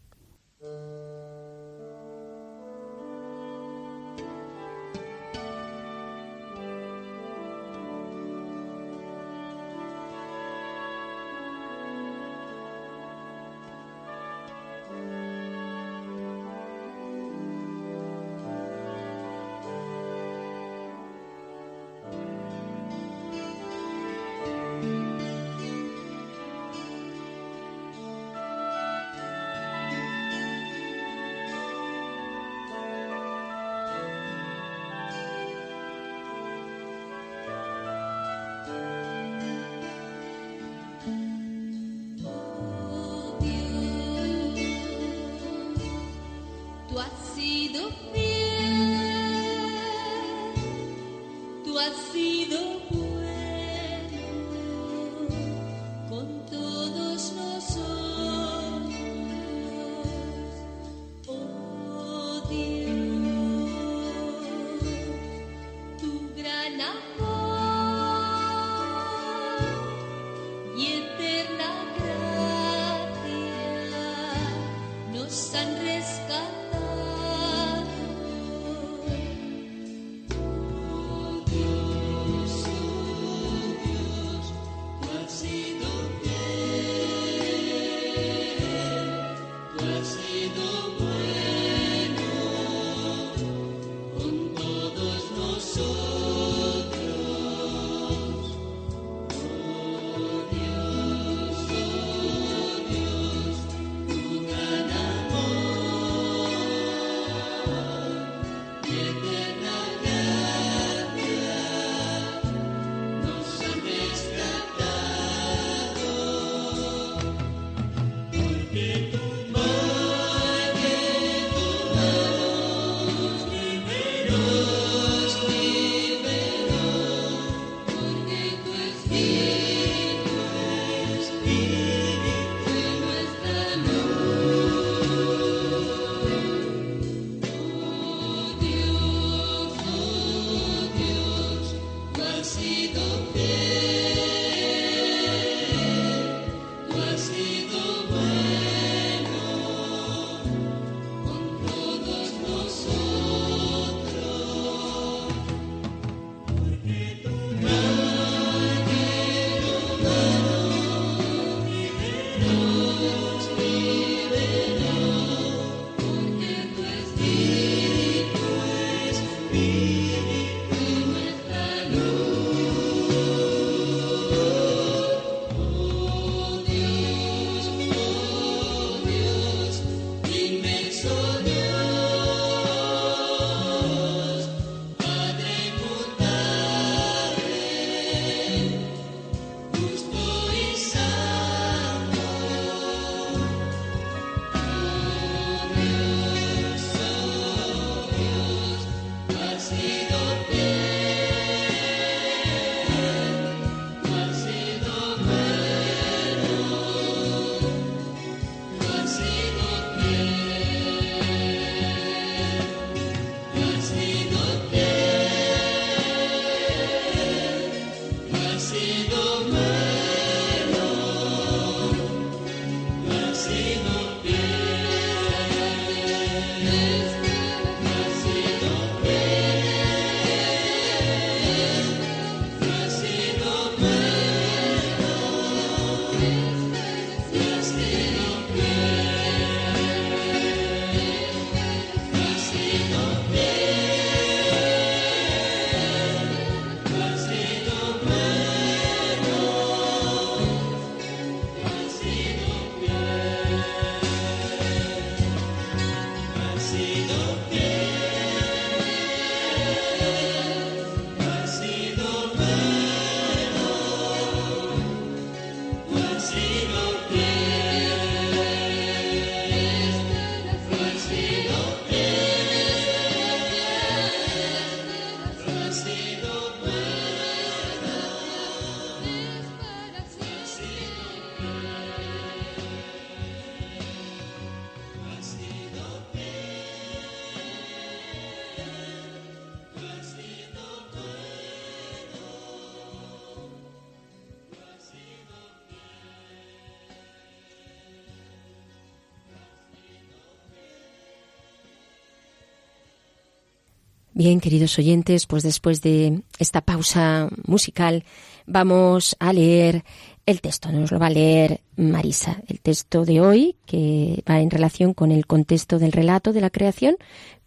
Bien, 304.15 304.41
queridos 304.41 304.79
oyentes, 304.79 305.27
pues 305.27 305.43
después 305.43 305.81
de 305.81 306.21
esta 306.39 306.61
pausa 306.61 307.31
musical 307.47 308.05
vamos 308.47 309.17
a 309.19 309.33
leer 309.33 309.85
el 310.27 310.43
texto. 310.43 310.71
Nos 310.71 310.93
lo 310.93 310.99
va 310.99 311.07
a 311.07 311.11
leer 311.11 311.63
Marisa. 311.77 312.43
El 312.47 312.61
texto 312.61 313.07
de 313.07 313.23
hoy, 313.23 313.57
que 313.65 314.23
va 314.29 314.41
en 314.41 314.51
relación 314.51 314.93
con 314.93 315.13
el 315.13 315.27
contexto 315.27 315.79
del 315.79 315.93
relato 315.93 316.35
de 316.35 316.43
la 316.43 316.51
creación, 316.51 316.97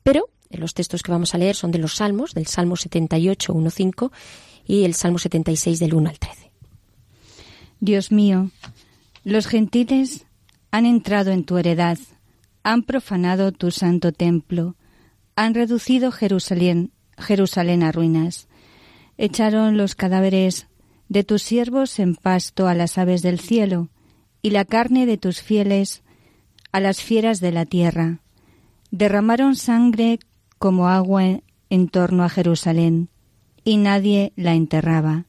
pero 0.02 0.30
los 0.50 0.74
textos 0.74 1.04
que 1.04 1.12
vamos 1.12 1.36
a 1.36 1.38
leer 1.38 1.56
son 1.56 1.70
de 1.70 1.78
los 1.78 1.98
Salmos, 1.98 2.34
del 2.34 2.48
Salmo 2.48 2.78
78, 2.78 3.54
1.5 3.54 4.12
y 4.66 4.86
el 4.86 4.96
Salmo 4.96 5.20
76 5.20 5.78
del 5.78 5.94
1 5.94 6.10
al 6.10 6.18
13. 6.18 6.52
Dios 7.80 8.12
mío, 8.12 8.50
los 9.24 9.46
gentiles 9.46 10.26
han 10.72 10.88
entrado 10.88 11.30
en 11.30 11.44
tu 11.44 11.60
heredad, 11.60 12.00
han 12.64 12.82
profanado 12.82 13.52
tu 13.52 13.70
santo 13.70 14.12
templo 14.12 14.76
han 15.36 15.54
reducido 15.54 16.12
Jerusalén, 16.12 16.92
Jerusalén 17.18 17.84
a 17.84 17.92
ruinas. 17.92 18.48
Echaron 19.18 19.78
los 19.78 19.96
cadáveres 19.96 20.68
de 21.10 21.24
tus 21.24 21.44
siervos 21.44 22.00
en 22.00 22.16
pasto 22.16 22.68
a 22.68 22.74
las 22.74 22.98
aves 22.98 23.22
del 23.22 23.40
cielo, 23.40 23.90
y 24.42 24.52
la 24.52 24.66
carne 24.66 25.06
de 25.06 25.18
tus 25.18 25.42
fieles 25.42 26.04
a 26.72 26.80
las 26.80 27.02
fieras 27.02 27.40
de 27.40 27.52
la 27.52 27.66
tierra. 27.66 28.20
Derramaron 28.92 29.56
sangre 29.56 30.20
como 30.58 30.88
agua 30.88 31.24
en 31.70 31.88
torno 31.90 32.24
a 32.24 32.30
Jerusalén, 32.30 33.10
y 33.64 33.78
nadie 33.78 34.34
la 34.36 34.54
enterraba. 34.54 35.26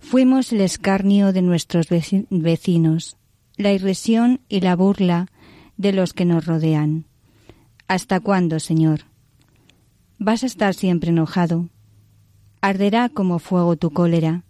Fuimos 0.00 0.52
el 0.52 0.62
escarnio 0.62 1.32
de 1.32 1.42
nuestros 1.42 1.88
vecinos, 1.88 3.16
la 3.56 3.72
irrisión 3.72 4.40
y 4.48 4.60
la 4.60 4.74
burla 4.74 5.26
de 5.76 5.92
los 5.92 6.14
que 6.14 6.24
nos 6.24 6.46
rodean. 6.46 7.04
¿Hasta 7.86 8.20
cuándo, 8.20 8.58
Señor? 8.60 9.09
Vas 10.22 10.42
a 10.42 10.46
estar 10.46 10.74
siempre 10.74 11.08
enojado. 11.08 11.70
Arderá 12.60 13.08
como 13.08 13.38
fuego 13.38 13.76
tu 13.76 13.90
cólera. 13.90 14.44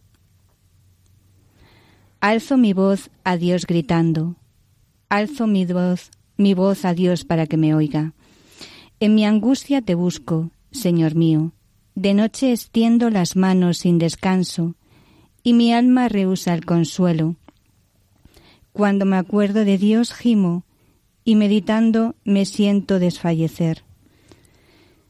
Alzo 2.19 2.57
mi 2.57 2.73
voz 2.73 3.09
a 3.23 3.37
Dios 3.37 3.67
gritando. 3.67 4.35
Alzo 5.09 5.47
mi 5.47 5.65
voz, 5.67 6.11
mi 6.37 6.55
voz 6.55 6.85
a 6.85 6.93
Dios 6.93 7.25
para 7.25 7.47
que 7.47 7.57
me 7.57 7.73
oiga. 7.73 8.15
En 8.99 9.15
mi 9.15 9.25
angustia 9.25 9.81
te 9.81 9.95
busco, 9.95 10.51
Señor 10.73 11.15
mío. 11.15 11.53
De 11.95 12.15
noche 12.15 12.51
extiendo 12.51 13.09
las 13.09 13.37
manos 13.37 13.79
sin 13.79 13.99
descanso, 13.99 14.75
y 15.45 15.53
mi 15.53 15.73
alma 15.73 16.09
rehúsa 16.09 16.53
el 16.53 16.65
consuelo. 16.65 17.37
Cuando 18.73 19.05
me 19.05 19.19
acuerdo 19.19 19.65
de 19.65 19.79
Dios 19.79 20.13
gimo, 20.15 20.65
y 21.23 21.37
meditando 21.37 22.17
me 22.25 22.45
siento 22.45 22.99
desfallecer. 22.99 23.85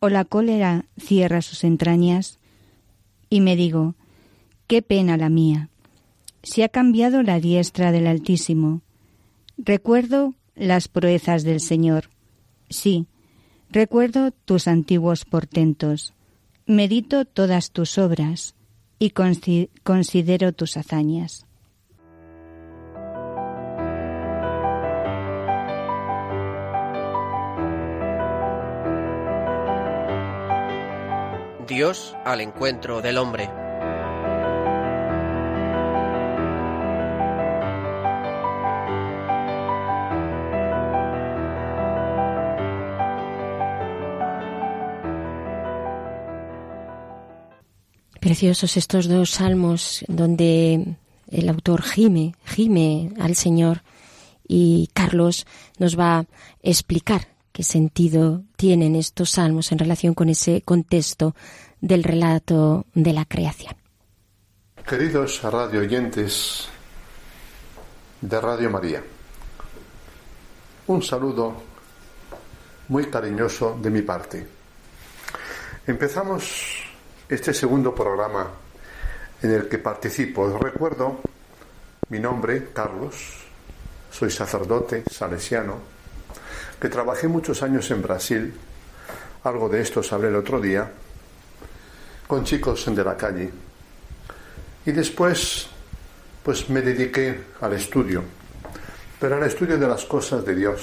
o 0.00 0.08
la 0.08 0.24
cólera 0.24 0.86
cierra 0.98 1.42
sus 1.42 1.64
entrañas, 1.64 2.38
y 3.30 3.40
me 3.40 3.56
digo, 3.56 3.94
qué 4.66 4.82
pena 4.82 5.16
la 5.16 5.28
mía. 5.28 5.70
Se 6.42 6.64
ha 6.64 6.68
cambiado 6.68 7.22
la 7.22 7.40
diestra 7.40 7.92
del 7.92 8.06
Altísimo. 8.06 8.82
Recuerdo 9.56 10.34
las 10.54 10.88
proezas 10.88 11.42
del 11.42 11.60
Señor. 11.60 12.10
Sí, 12.70 13.06
recuerdo 13.70 14.30
tus 14.30 14.68
antiguos 14.68 15.24
portentos. 15.24 16.14
Medito 16.66 17.24
todas 17.24 17.70
tus 17.72 17.98
obras 17.98 18.54
y 18.98 19.10
considero 19.10 20.52
tus 20.52 20.76
hazañas. 20.76 21.47
Dios 31.68 32.16
al 32.24 32.40
encuentro 32.40 33.02
del 33.02 33.18
hombre. 33.18 33.50
Preciosos 48.18 48.78
estos 48.78 49.06
dos 49.06 49.30
salmos 49.30 50.04
donde 50.08 50.96
el 51.30 51.48
autor 51.50 51.82
gime, 51.82 52.34
gime 52.46 53.10
al 53.20 53.36
Señor 53.36 53.82
y 54.48 54.88
Carlos 54.94 55.46
nos 55.78 55.98
va 55.98 56.20
a 56.20 56.26
explicar 56.62 57.28
qué 57.58 57.64
sentido 57.64 58.44
tienen 58.56 58.94
estos 58.94 59.30
salmos 59.30 59.72
en 59.72 59.80
relación 59.80 60.14
con 60.14 60.28
ese 60.28 60.62
contexto 60.62 61.34
del 61.80 62.04
relato 62.04 62.86
de 62.94 63.12
la 63.12 63.24
creación. 63.24 63.74
Queridos 64.88 65.42
radio 65.42 65.80
oyentes 65.80 66.68
de 68.20 68.40
Radio 68.40 68.70
María, 68.70 69.02
un 70.86 71.02
saludo 71.02 71.60
muy 72.90 73.06
cariñoso 73.06 73.76
de 73.82 73.90
mi 73.90 74.02
parte. 74.02 74.46
Empezamos 75.84 76.84
este 77.28 77.52
segundo 77.52 77.92
programa 77.92 78.52
en 79.42 79.50
el 79.50 79.68
que 79.68 79.78
participo. 79.78 80.42
Os 80.42 80.60
recuerdo 80.60 81.18
mi 82.10 82.20
nombre, 82.20 82.68
Carlos, 82.72 83.14
soy 84.12 84.30
sacerdote 84.30 85.02
salesiano 85.10 85.97
que 86.80 86.88
trabajé 86.88 87.28
muchos 87.28 87.62
años 87.62 87.90
en 87.90 88.02
Brasil, 88.02 88.54
algo 89.44 89.68
de 89.68 89.80
esto 89.80 90.02
hablé 90.10 90.28
el 90.28 90.36
otro 90.36 90.60
día, 90.60 90.90
con 92.26 92.44
chicos 92.44 92.84
de 92.94 93.04
la 93.04 93.16
calle. 93.16 93.50
Y 94.84 94.92
después, 94.92 95.68
pues 96.42 96.68
me 96.70 96.82
dediqué 96.82 97.40
al 97.60 97.72
estudio, 97.72 98.22
pero 99.18 99.36
al 99.36 99.44
estudio 99.44 99.78
de 99.78 99.88
las 99.88 100.04
cosas 100.04 100.44
de 100.44 100.54
Dios 100.54 100.82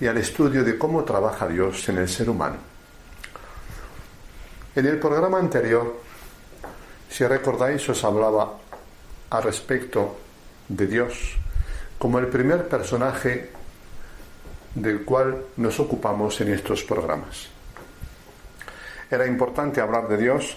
y 0.00 0.06
al 0.06 0.18
estudio 0.18 0.64
de 0.64 0.76
cómo 0.76 1.04
trabaja 1.04 1.48
Dios 1.48 1.88
en 1.88 1.98
el 1.98 2.08
ser 2.08 2.28
humano. 2.28 2.56
En 4.74 4.86
el 4.86 4.98
programa 4.98 5.38
anterior, 5.38 6.00
si 7.08 7.26
recordáis, 7.26 7.88
os 7.88 8.04
hablaba 8.04 8.58
a 9.30 9.40
respecto 9.40 10.16
de 10.68 10.86
Dios 10.86 11.36
como 11.98 12.18
el 12.18 12.28
primer 12.28 12.68
personaje 12.68 13.50
del 14.74 15.04
cual 15.04 15.44
nos 15.56 15.80
ocupamos 15.80 16.40
en 16.40 16.52
estos 16.52 16.82
programas. 16.84 17.48
Era 19.10 19.26
importante 19.26 19.80
hablar 19.80 20.08
de 20.08 20.16
Dios 20.16 20.56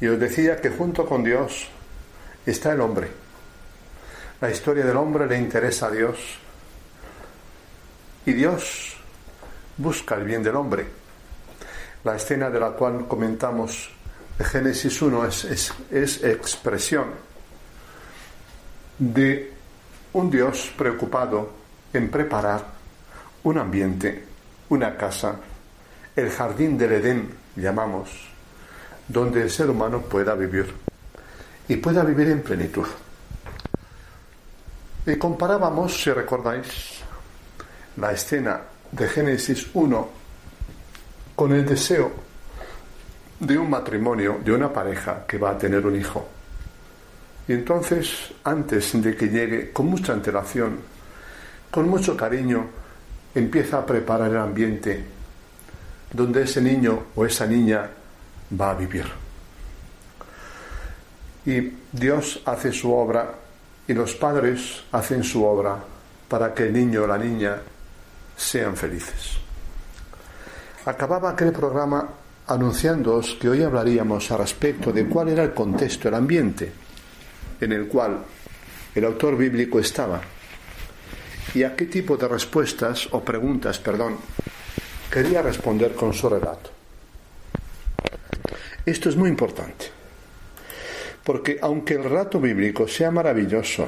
y 0.00 0.06
os 0.06 0.18
decía 0.20 0.60
que 0.60 0.70
junto 0.70 1.04
con 1.04 1.24
Dios 1.24 1.68
está 2.46 2.72
el 2.72 2.80
hombre. 2.80 3.08
La 4.40 4.50
historia 4.50 4.84
del 4.84 4.96
hombre 4.96 5.26
le 5.26 5.36
interesa 5.36 5.88
a 5.88 5.90
Dios 5.90 6.18
y 8.24 8.32
Dios 8.32 8.96
busca 9.76 10.14
el 10.14 10.24
bien 10.24 10.42
del 10.42 10.54
hombre. 10.54 10.86
La 12.04 12.14
escena 12.14 12.48
de 12.48 12.60
la 12.60 12.70
cual 12.70 13.08
comentamos 13.08 13.90
de 14.38 14.44
Génesis 14.44 15.02
1 15.02 15.26
es, 15.26 15.72
es 15.90 16.22
expresión 16.22 17.06
de 18.98 19.52
un 20.12 20.30
Dios 20.30 20.72
preocupado 20.76 21.50
en 21.92 22.10
preparar 22.10 22.64
un 23.44 23.58
ambiente, 23.58 24.24
una 24.68 24.96
casa, 24.96 25.36
el 26.14 26.30
jardín 26.30 26.76
del 26.76 26.92
Edén, 26.92 27.30
llamamos, 27.56 28.10
donde 29.06 29.42
el 29.42 29.50
ser 29.50 29.70
humano 29.70 30.02
pueda 30.02 30.34
vivir 30.34 30.72
y 31.68 31.76
pueda 31.76 32.02
vivir 32.04 32.28
en 32.28 32.42
plenitud. 32.42 32.86
Y 35.06 35.16
comparábamos, 35.16 36.02
si 36.02 36.10
recordáis, 36.12 37.00
la 37.96 38.12
escena 38.12 38.60
de 38.92 39.08
Génesis 39.08 39.68
1 39.74 40.08
con 41.34 41.52
el 41.52 41.64
deseo 41.64 42.12
de 43.40 43.56
un 43.56 43.70
matrimonio, 43.70 44.40
de 44.44 44.52
una 44.52 44.72
pareja 44.72 45.24
que 45.26 45.38
va 45.38 45.50
a 45.50 45.58
tener 45.58 45.86
un 45.86 45.96
hijo. 45.96 46.28
Y 47.46 47.52
entonces, 47.52 48.32
antes 48.44 49.00
de 49.00 49.16
que 49.16 49.28
llegue, 49.28 49.72
con 49.72 49.86
mucha 49.86 50.12
antelación, 50.12 50.78
con 51.70 51.88
mucho 51.88 52.16
cariño, 52.16 52.66
empieza 53.34 53.78
a 53.78 53.86
preparar 53.86 54.30
el 54.30 54.38
ambiente 54.38 55.04
donde 56.12 56.42
ese 56.42 56.60
niño 56.60 57.04
o 57.14 57.24
esa 57.24 57.46
niña 57.46 57.88
va 58.58 58.70
a 58.70 58.74
vivir. 58.74 59.06
Y 61.44 61.72
Dios 61.92 62.42
hace 62.44 62.72
su 62.72 62.92
obra 62.92 63.34
y 63.86 63.92
los 63.92 64.14
padres 64.14 64.84
hacen 64.92 65.22
su 65.22 65.44
obra 65.44 65.78
para 66.28 66.52
que 66.52 66.64
el 66.64 66.72
niño 66.72 67.04
o 67.04 67.06
la 67.06 67.18
niña 67.18 67.56
sean 68.36 68.76
felices. 68.76 69.38
Acababa 70.84 71.30
aquel 71.30 71.52
programa 71.52 72.08
anunciándoos 72.46 73.36
que 73.40 73.48
hoy 73.48 73.62
hablaríamos 73.62 74.30
al 74.30 74.38
respecto 74.38 74.92
de 74.92 75.06
cuál 75.06 75.28
era 75.28 75.42
el 75.42 75.52
contexto, 75.52 76.08
el 76.08 76.14
ambiente 76.14 76.72
en 77.60 77.72
el 77.72 77.88
cual 77.88 78.18
el 78.94 79.04
autor 79.04 79.36
bíblico 79.36 79.78
estaba 79.78 80.20
y 81.54 81.62
a 81.62 81.74
qué 81.74 81.86
tipo 81.86 82.16
de 82.16 82.28
respuestas 82.28 83.08
o 83.12 83.20
preguntas, 83.20 83.78
perdón, 83.78 84.16
quería 85.10 85.42
responder 85.42 85.94
con 85.94 86.12
su 86.12 86.28
relato. 86.28 86.70
Esto 88.84 89.08
es 89.08 89.16
muy 89.16 89.28
importante, 89.28 89.86
porque 91.24 91.58
aunque 91.60 91.94
el 91.94 92.04
relato 92.04 92.40
bíblico 92.40 92.88
sea 92.88 93.10
maravilloso 93.10 93.86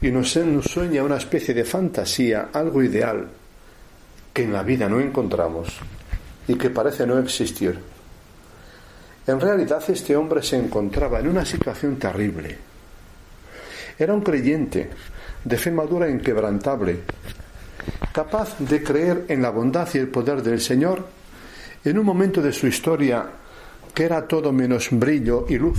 y 0.00 0.10
nos, 0.10 0.30
sueña 0.30 1.02
una 1.02 1.16
especie 1.16 1.54
de 1.54 1.64
fantasía, 1.64 2.50
algo 2.52 2.82
ideal, 2.82 3.28
que 4.32 4.42
en 4.44 4.52
la 4.52 4.62
vida 4.62 4.88
no 4.88 5.00
encontramos 5.00 5.78
y 6.46 6.54
que 6.54 6.70
parece 6.70 7.06
no 7.06 7.18
existir, 7.18 7.78
en 9.26 9.40
realidad 9.40 9.82
este 9.88 10.16
hombre 10.16 10.42
se 10.42 10.56
encontraba 10.56 11.20
en 11.20 11.28
una 11.28 11.44
situación 11.44 11.96
terrible. 11.96 12.56
Era 13.98 14.14
un 14.14 14.22
creyente 14.22 14.90
de 15.48 15.56
fe 15.56 15.72
madura 15.72 16.06
e 16.06 16.12
inquebrantable, 16.12 17.00
capaz 18.12 18.60
de 18.60 18.84
creer 18.84 19.24
en 19.32 19.40
la 19.40 19.48
bondad 19.48 19.88
y 19.94 19.98
el 19.98 20.08
poder 20.08 20.42
del 20.42 20.60
Señor 20.60 21.08
en 21.84 21.98
un 21.98 22.04
momento 22.04 22.42
de 22.42 22.52
su 22.52 22.66
historia 22.66 23.24
que 23.94 24.04
era 24.04 24.28
todo 24.28 24.52
menos 24.52 24.88
brillo 24.92 25.46
y 25.48 25.56
luz. 25.56 25.78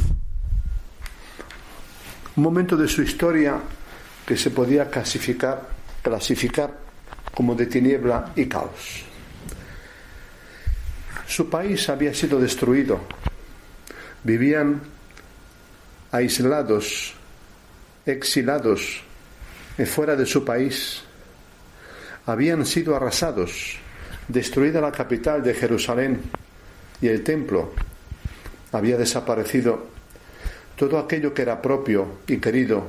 Un 2.36 2.43
momento 2.43 2.75
de 2.75 2.88
su 2.88 3.03
historia 3.03 3.62
que 4.25 4.36
se 4.36 4.49
podía 4.49 4.89
clasificar, 4.89 5.69
clasificar 6.01 6.73
como 7.36 7.53
de 7.53 7.67
tiniebla 7.67 8.34
y 8.36 8.47
caos. 8.47 9.05
Su 11.27 11.47
país 11.47 11.88
había 11.89 12.13
sido 12.13 12.39
destruido. 12.39 13.01
Vivían 14.23 14.82
aislados, 16.12 17.13
exilados, 18.05 19.03
fuera 19.86 20.15
de 20.15 20.26
su 20.26 20.44
país. 20.44 21.02
Habían 22.26 22.65
sido 22.65 22.96
arrasados, 22.96 23.78
destruida 24.28 24.82
la 24.82 24.92
capital 24.92 25.42
de 25.44 25.54
Jerusalén 25.54 26.22
y 27.02 27.08
el 27.08 27.24
templo. 27.24 27.74
Había 28.72 28.98
desaparecido 28.98 29.88
todo 30.76 30.98
aquello 31.00 31.34
que 31.34 31.42
era 31.42 31.62
propio 31.62 32.20
y 32.28 32.38
querido 32.38 32.84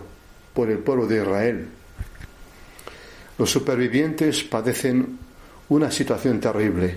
por 0.55 0.71
el 0.71 0.79
pueblo 0.79 1.07
de 1.07 1.23
Israel. 1.23 1.69
Los 3.39 3.51
supervivientes 3.51 4.45
padecen 4.45 5.19
una 5.71 5.91
situación 5.91 6.41
terrible. 6.41 6.97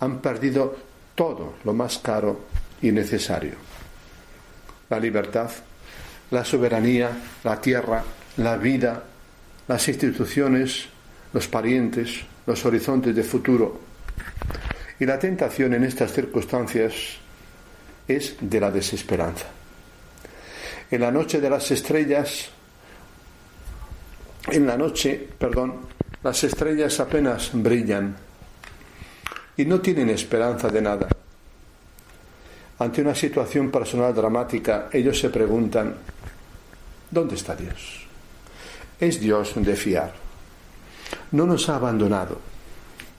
Han 0.00 0.20
perdido 0.20 0.76
todo 1.14 1.54
lo 1.64 1.72
más 1.72 1.98
caro 1.98 2.40
y 2.80 2.92
necesario. 2.92 3.54
La 4.88 5.00
libertad, 5.00 5.50
la 6.30 6.44
soberanía, 6.44 7.10
la 7.44 7.60
tierra, 7.60 8.04
la 8.36 8.56
vida, 8.56 9.04
las 9.68 9.88
instituciones, 9.88 10.86
los 11.32 11.48
parientes, 11.48 12.20
los 12.46 12.64
horizontes 12.64 13.14
de 13.14 13.22
futuro. 13.22 13.80
Y 14.98 15.06
la 15.06 15.18
tentación 15.18 15.74
en 15.74 15.84
estas 15.84 16.12
circunstancias 16.12 16.92
es 18.06 18.36
de 18.40 18.60
la 18.60 18.70
desesperanza. 18.70 19.46
En 20.90 21.00
la 21.00 21.10
noche 21.10 21.40
de 21.40 21.50
las 21.50 21.70
estrellas, 21.70 22.50
en 24.50 24.66
la 24.66 24.76
noche, 24.76 25.28
perdón, 25.38 25.80
las 26.22 26.44
estrellas 26.44 27.00
apenas 27.00 27.50
brillan 27.52 28.14
y 29.56 29.64
no 29.64 29.80
tienen 29.80 30.10
esperanza 30.10 30.68
de 30.68 30.82
nada. 30.82 31.08
Ante 32.78 33.00
una 33.00 33.14
situación 33.14 33.70
personal 33.70 34.14
dramática, 34.14 34.88
ellos 34.92 35.18
se 35.18 35.30
preguntan, 35.30 35.94
¿dónde 37.10 37.36
está 37.36 37.54
Dios? 37.54 38.01
Es 39.02 39.18
Dios 39.18 39.54
de 39.56 39.74
fiar. 39.74 40.14
No 41.32 41.44
nos 41.44 41.68
ha 41.68 41.74
abandonado. 41.74 42.40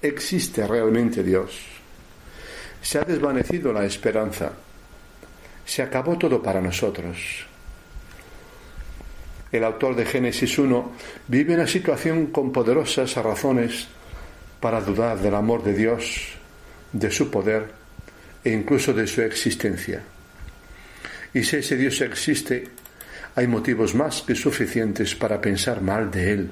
Existe 0.02 0.66
realmente 0.66 1.22
Dios. 1.22 1.60
Se 2.82 3.00
ha 3.00 3.04
desvanecido 3.04 3.74
la 3.74 3.84
esperanza. 3.84 4.54
Se 5.66 5.82
acabó 5.82 6.18
todo 6.18 6.42
para 6.42 6.62
nosotros. 6.62 7.46
El 9.52 9.64
autor 9.66 9.96
de 9.96 10.06
Génesis 10.06 10.58
1 10.58 10.92
vive 11.28 11.54
una 11.54 11.68
situación 11.68 12.28
con 12.28 12.54
poderosas 12.54 13.16
razones 13.16 13.88
para 14.62 14.80
dudar 14.80 15.20
del 15.20 15.36
amor 15.36 15.64
de 15.64 15.74
Dios, 15.74 16.30
de 16.94 17.12
su 17.12 17.30
poder 17.30 17.72
e 18.42 18.52
incluso 18.52 18.94
de 18.94 19.06
su 19.06 19.22
existencia. 19.22 20.02
Y 21.34 21.44
si 21.44 21.58
ese 21.58 21.76
Dios 21.76 22.00
existe, 22.00 22.70
hay 23.36 23.48
motivos 23.48 23.96
más 23.96 24.22
que 24.22 24.36
suficientes 24.36 25.16
para 25.16 25.42
pensar 25.42 25.82
mal 25.82 26.12
de 26.12 26.32
él. 26.32 26.52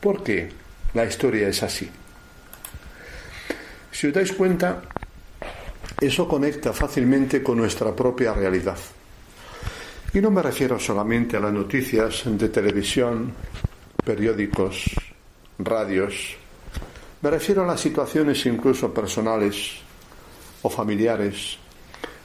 ¿Por 0.00 0.22
qué? 0.22 0.50
La 0.92 1.04
historia 1.04 1.48
es 1.48 1.62
así. 1.62 1.88
Si 3.90 4.06
os 4.06 4.12
dais 4.12 4.32
cuenta, 4.32 4.82
eso 6.00 6.28
conecta 6.28 6.72
fácilmente 6.72 7.42
con 7.42 7.56
nuestra 7.56 7.94
propia 7.94 8.34
realidad. 8.34 8.76
Y 10.12 10.20
no 10.20 10.30
me 10.30 10.42
refiero 10.42 10.78
solamente 10.78 11.36
a 11.36 11.40
las 11.40 11.52
noticias 11.52 12.22
de 12.26 12.48
televisión, 12.48 13.32
periódicos, 14.04 14.84
radios. 15.58 16.36
Me 17.22 17.30
refiero 17.30 17.64
a 17.64 17.66
las 17.66 17.80
situaciones 17.80 18.44
incluso 18.46 18.92
personales 18.92 19.80
o 20.62 20.68
familiares 20.68 21.58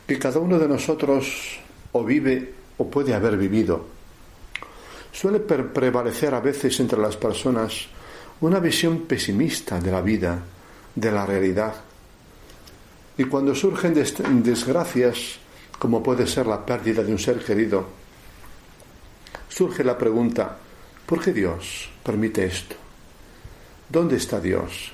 que 0.05 0.19
cada 0.19 0.39
uno 0.39 0.59
de 0.59 0.67
nosotros 0.67 1.59
o 1.93 2.03
vive 2.03 2.58
o 2.79 2.89
puede 2.89 3.13
haber 3.13 3.37
vivido. 3.37 3.85
Suele 5.11 5.39
prevalecer 5.39 6.33
a 6.33 6.39
veces 6.39 6.79
entre 6.79 6.99
las 6.99 7.17
personas 7.17 7.87
una 8.41 8.59
visión 8.59 9.01
pesimista 9.01 9.79
de 9.79 9.91
la 9.91 10.01
vida, 10.01 10.39
de 10.95 11.11
la 11.11 11.25
realidad. 11.25 11.73
Y 13.17 13.25
cuando 13.25 13.53
surgen 13.53 13.93
desgracias, 13.93 15.39
como 15.77 16.01
puede 16.01 16.25
ser 16.25 16.47
la 16.47 16.65
pérdida 16.65 17.03
de 17.03 17.11
un 17.11 17.19
ser 17.19 17.43
querido, 17.43 17.85
surge 19.49 19.83
la 19.83 19.97
pregunta, 19.97 20.57
¿por 21.05 21.21
qué 21.21 21.33
Dios 21.33 21.89
permite 22.03 22.45
esto? 22.45 22.75
¿Dónde 23.89 24.15
está 24.15 24.39
Dios? 24.39 24.93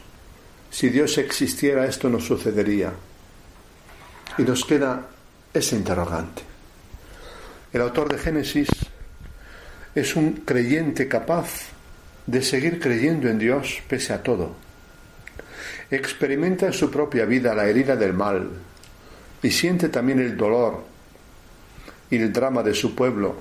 Si 0.71 0.89
Dios 0.89 1.17
existiera, 1.19 1.85
esto 1.85 2.09
no 2.09 2.19
sucedería. 2.19 2.91
Y 4.39 4.41
nos 4.41 4.65
queda 4.65 5.07
ese 5.53 5.75
interrogante. 5.75 6.54
El 7.75 7.81
autor 7.81 8.09
de 8.09 8.17
Génesis 8.17 8.69
es 9.93 10.15
un 10.15 10.31
creyente 10.45 11.09
capaz 11.09 11.71
de 12.25 12.41
seguir 12.41 12.79
creyendo 12.79 13.27
en 13.27 13.37
Dios 13.37 13.81
pese 13.89 14.13
a 14.13 14.23
todo. 14.23 14.55
Experimenta 15.91 16.67
en 16.67 16.71
su 16.71 16.89
propia 16.89 17.25
vida 17.25 17.53
la 17.53 17.67
herida 17.67 17.97
del 17.97 18.13
mal 18.13 18.49
y 19.43 19.51
siente 19.51 19.89
también 19.89 20.19
el 20.19 20.37
dolor 20.37 20.85
y 22.09 22.15
el 22.15 22.31
drama 22.31 22.63
de 22.63 22.73
su 22.73 22.95
pueblo, 22.95 23.35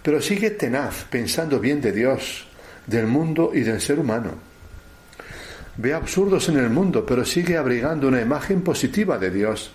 pero 0.00 0.22
sigue 0.22 0.50
tenaz 0.50 1.04
pensando 1.10 1.58
bien 1.58 1.80
de 1.80 1.90
Dios, 1.90 2.46
del 2.86 3.08
mundo 3.08 3.50
y 3.52 3.62
del 3.62 3.80
ser 3.80 3.98
humano. 3.98 4.30
Ve 5.76 5.92
absurdos 5.92 6.48
en 6.48 6.56
el 6.56 6.70
mundo, 6.70 7.04
pero 7.04 7.24
sigue 7.24 7.56
abrigando 7.56 8.06
una 8.06 8.20
imagen 8.20 8.62
positiva 8.62 9.18
de 9.18 9.32
Dios 9.32 9.72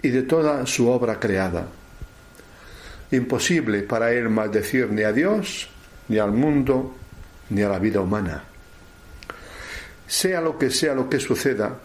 y 0.00 0.08
de 0.08 0.22
toda 0.22 0.64
su 0.64 0.88
obra 0.88 1.20
creada. 1.20 1.66
Imposible 3.10 3.82
para 3.82 4.12
él 4.12 4.28
maldecir 4.28 4.90
ni 4.90 5.02
a 5.02 5.12
Dios, 5.12 5.68
ni 6.08 6.18
al 6.18 6.32
mundo, 6.32 6.96
ni 7.50 7.62
a 7.62 7.68
la 7.68 7.78
vida 7.78 8.00
humana. 8.00 8.44
Sea 10.06 10.40
lo 10.40 10.58
que 10.58 10.70
sea 10.70 10.94
lo 10.94 11.08
que 11.08 11.20
suceda, 11.20 11.76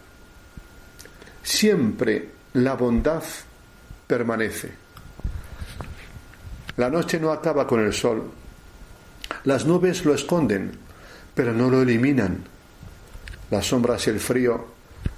siempre 1.44 2.30
la 2.54 2.74
bondad 2.74 3.24
permanece. 4.08 4.72
La 6.78 6.90
noche 6.90 7.20
no 7.20 7.32
acaba 7.32 7.68
con 7.68 7.80
el 7.80 7.94
sol. 7.94 8.32
Las 9.44 9.66
nubes 9.66 10.06
lo 10.06 10.14
esconden, 10.14 10.72
pero 11.34 11.54
no 11.54 11.70
lo 11.70 11.82
eliminan. 11.82 12.44
Las 13.50 13.68
sombras 13.68 14.08
y 14.08 14.12
el 14.12 14.20
frío 14.20 14.66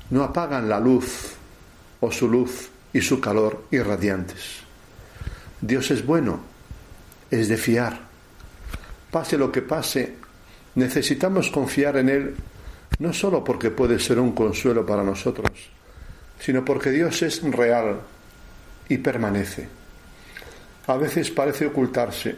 no 0.09 0.23
apagan 0.23 0.67
la 0.67 0.79
luz 0.79 1.33
o 1.99 2.11
su 2.11 2.27
luz 2.27 2.69
y 2.91 3.01
su 3.01 3.19
calor 3.19 3.65
irradiantes. 3.71 4.62
Dios 5.63 5.91
es 5.91 6.05
bueno, 6.05 6.41
es 7.31 7.47
de 7.47 7.55
fiar. 7.55 7.97
Pase 9.09 9.37
lo 9.37 9.49
que 9.49 9.61
pase, 9.61 10.15
necesitamos 10.75 11.49
confiar 11.49 11.95
en 11.95 12.09
Él 12.09 12.35
no 12.99 13.13
solo 13.13 13.45
porque 13.45 13.71
puede 13.71 13.97
ser 13.97 14.19
un 14.19 14.33
consuelo 14.33 14.85
para 14.85 15.03
nosotros, 15.03 15.49
sino 16.37 16.65
porque 16.65 16.91
Dios 16.91 17.21
es 17.21 17.41
real 17.43 18.01
y 18.89 18.97
permanece. 18.97 19.69
A 20.87 20.97
veces 20.97 21.31
parece 21.31 21.67
ocultarse, 21.67 22.35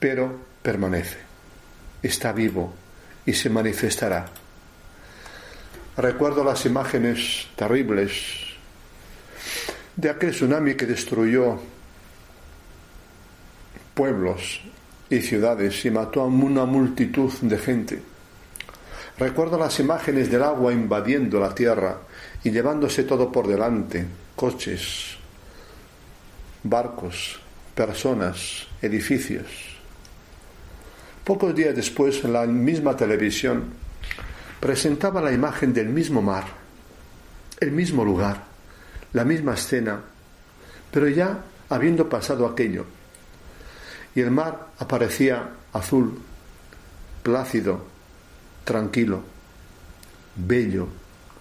pero 0.00 0.36
permanece, 0.62 1.18
está 2.02 2.32
vivo 2.32 2.74
y 3.24 3.34
se 3.34 3.48
manifestará. 3.48 4.26
Recuerdo 5.96 6.42
las 6.42 6.66
imágenes 6.66 7.46
terribles 7.54 8.56
de 9.94 10.10
aquel 10.10 10.32
tsunami 10.32 10.74
que 10.74 10.86
destruyó 10.86 11.60
pueblos 13.94 14.60
y 15.08 15.20
ciudades 15.20 15.84
y 15.84 15.90
mató 15.90 16.22
a 16.22 16.26
una 16.26 16.64
multitud 16.64 17.32
de 17.42 17.58
gente. 17.58 18.02
Recuerdo 19.18 19.58
las 19.58 19.78
imágenes 19.80 20.30
del 20.30 20.42
agua 20.42 20.72
invadiendo 20.72 21.38
la 21.40 21.54
tierra 21.54 21.98
y 22.42 22.50
llevándose 22.50 23.04
todo 23.04 23.30
por 23.30 23.46
delante, 23.46 24.06
coches, 24.34 25.16
barcos, 26.62 27.40
personas, 27.74 28.66
edificios. 28.80 29.46
Pocos 31.24 31.54
días 31.54 31.76
después, 31.76 32.24
la 32.24 32.46
misma 32.46 32.96
televisión 32.96 33.64
presentaba 34.58 35.20
la 35.20 35.32
imagen 35.32 35.72
del 35.72 35.88
mismo 35.88 36.22
mar, 36.22 36.44
el 37.60 37.72
mismo 37.72 38.04
lugar, 38.04 38.44
la 39.12 39.24
misma 39.24 39.54
escena, 39.54 40.00
pero 40.90 41.08
ya 41.08 41.44
habiendo 41.68 42.08
pasado 42.08 42.46
aquello. 42.46 42.86
Y 44.14 44.20
el 44.20 44.30
mar 44.30 44.68
aparecía 44.78 45.50
azul, 45.72 46.20
plácido, 47.22 47.84
tranquilo, 48.64 49.22
bello, 50.36 50.88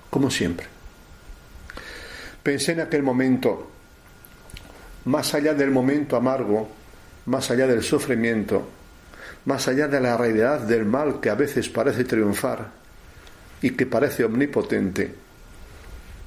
como 0.09 0.29
siempre. 0.29 0.67
Pensé 2.43 2.73
en 2.73 2.81
aquel 2.81 3.03
momento, 3.03 3.69
más 5.05 5.33
allá 5.33 5.53
del 5.53 5.71
momento 5.71 6.15
amargo, 6.15 6.69
más 7.25 7.51
allá 7.51 7.67
del 7.67 7.83
sufrimiento, 7.83 8.67
más 9.45 9.67
allá 9.67 9.87
de 9.87 9.99
la 9.99 10.17
realidad 10.17 10.61
del 10.61 10.85
mal 10.85 11.19
que 11.19 11.29
a 11.29 11.35
veces 11.35 11.69
parece 11.69 12.03
triunfar 12.03 12.71
y 13.61 13.71
que 13.71 13.85
parece 13.85 14.23
omnipotente, 14.23 15.13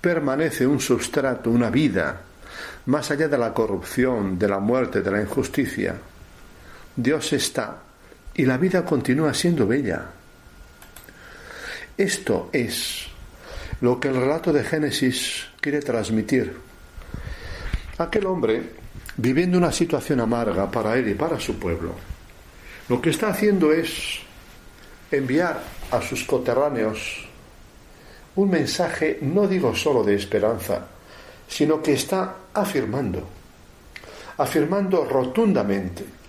permanece 0.01 0.67
un 0.67 0.81
sustrato, 0.81 1.51
una 1.51 1.71
vida, 1.71 2.21
más 2.87 3.11
allá 3.11 3.29
de 3.29 3.39
la 3.39 3.55
corrupción, 3.55 4.39
de 4.39 4.49
la 4.49 4.59
muerte, 4.59 5.01
de 5.01 5.11
la 5.11 5.21
injusticia. 5.21 5.97
Dios 6.97 7.33
está 7.33 7.83
y 8.35 8.45
la 8.45 8.59
vida 8.59 8.85
continúa 8.85 9.33
siendo 9.33 9.67
bella. 9.67 10.11
Esto 11.97 12.51
es 12.53 13.07
lo 13.81 13.99
que 13.99 14.09
el 14.09 14.17
relato 14.17 14.53
de 14.53 14.65
Génesis 14.65 15.47
quiere 15.61 15.81
transmitir. 15.81 16.55
Aquel 17.99 18.27
hombre, 18.27 18.63
viviendo 19.17 19.59
una 19.59 19.73
situación 19.73 20.21
amarga 20.21 20.71
para 20.71 20.97
él 20.97 21.09
y 21.09 21.15
para 21.15 21.41
su 21.41 21.59
pueblo, 21.59 21.95
lo 22.89 23.01
que 23.01 23.11
está 23.11 23.29
haciendo 23.29 23.73
es 23.73 24.21
enviar 25.11 25.63
a 25.91 26.01
sus 26.03 26.25
coterráneos 26.25 27.27
un 28.37 28.51
mensaje, 28.51 29.19
no 29.23 29.47
digo 29.47 29.75
solo 29.75 30.03
de 30.03 30.15
esperanza, 30.15 30.87
sino 31.49 31.83
que 31.83 31.93
está 31.93 32.37
afirmando, 32.55 33.29
afirmando 34.39 35.05
rotundamente 35.05 36.22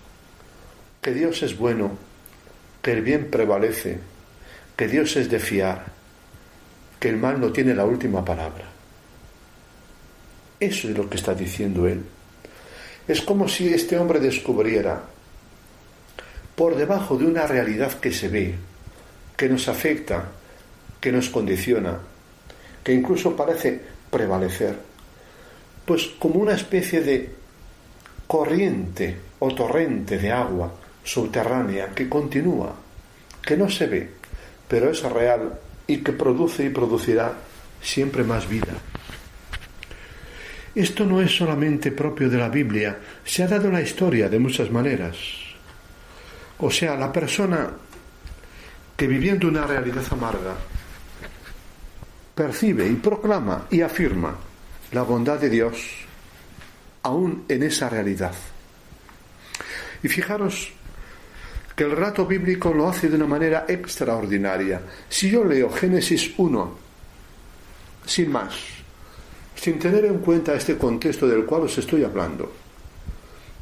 que 1.04 1.12
Dios 1.12 1.42
es 1.42 1.58
bueno, 1.58 1.98
que 2.80 2.92
el 2.92 3.02
bien 3.02 3.30
prevalece, 3.30 3.98
que 4.74 4.88
Dios 4.88 5.16
es 5.16 5.28
de 5.28 5.38
fiar, 5.38 5.84
que 6.98 7.10
el 7.10 7.18
mal 7.18 7.38
no 7.38 7.52
tiene 7.52 7.74
la 7.74 7.84
última 7.84 8.24
palabra. 8.24 8.64
Eso 10.58 10.88
es 10.88 10.96
lo 10.96 11.06
que 11.10 11.16
está 11.16 11.34
diciendo 11.34 11.86
él. 11.86 12.02
Es 13.06 13.20
como 13.20 13.46
si 13.48 13.68
este 13.68 13.98
hombre 13.98 14.18
descubriera, 14.18 15.02
por 16.56 16.74
debajo 16.74 17.18
de 17.18 17.26
una 17.26 17.46
realidad 17.46 17.92
que 18.00 18.10
se 18.10 18.28
ve, 18.28 18.54
que 19.36 19.46
nos 19.50 19.68
afecta, 19.68 20.30
que 21.02 21.12
nos 21.12 21.28
condiciona, 21.28 21.98
que 22.82 22.94
incluso 22.94 23.36
parece 23.36 23.78
prevalecer, 24.10 24.74
pues 25.84 26.06
como 26.18 26.40
una 26.40 26.54
especie 26.54 27.02
de 27.02 27.30
corriente 28.26 29.18
o 29.40 29.54
torrente 29.54 30.16
de 30.16 30.32
agua 30.32 30.80
subterránea 31.04 31.90
que 31.90 32.08
continúa, 32.08 32.74
que 33.42 33.56
no 33.56 33.68
se 33.68 33.86
ve, 33.86 34.10
pero 34.66 34.90
es 34.90 35.02
real 35.02 35.60
y 35.86 35.98
que 35.98 36.12
produce 36.12 36.64
y 36.64 36.70
producirá 36.70 37.34
siempre 37.80 38.24
más 38.24 38.48
vida. 38.48 38.74
Esto 40.74 41.04
no 41.04 41.20
es 41.20 41.36
solamente 41.36 41.92
propio 41.92 42.28
de 42.28 42.38
la 42.38 42.48
Biblia, 42.48 42.98
se 43.24 43.44
ha 43.44 43.46
dado 43.46 43.70
la 43.70 43.82
historia 43.82 44.28
de 44.28 44.40
muchas 44.40 44.70
maneras. 44.70 45.16
O 46.58 46.70
sea, 46.70 46.96
la 46.96 47.12
persona 47.12 47.70
que 48.96 49.06
viviendo 49.06 49.46
una 49.46 49.66
realidad 49.66 50.02
amarga 50.10 50.54
percibe 52.34 52.88
y 52.88 52.94
proclama 52.94 53.66
y 53.70 53.82
afirma 53.82 54.34
la 54.92 55.02
bondad 55.02 55.38
de 55.38 55.50
Dios 55.50 55.76
aún 57.02 57.44
en 57.48 57.62
esa 57.62 57.88
realidad. 57.88 58.34
Y 60.02 60.08
fijaros 60.08 60.72
que 61.74 61.84
el 61.84 61.90
relato 61.90 62.26
bíblico 62.26 62.72
lo 62.72 62.88
hace 62.88 63.08
de 63.08 63.16
una 63.16 63.26
manera 63.26 63.64
extraordinaria. 63.68 64.80
Si 65.08 65.30
yo 65.30 65.44
leo 65.44 65.70
Génesis 65.70 66.32
1, 66.36 66.78
sin 68.06 68.30
más, 68.30 68.54
sin 69.56 69.78
tener 69.78 70.04
en 70.04 70.18
cuenta 70.18 70.54
este 70.54 70.76
contexto 70.76 71.26
del 71.26 71.44
cual 71.44 71.62
os 71.62 71.78
estoy 71.78 72.04
hablando, 72.04 72.52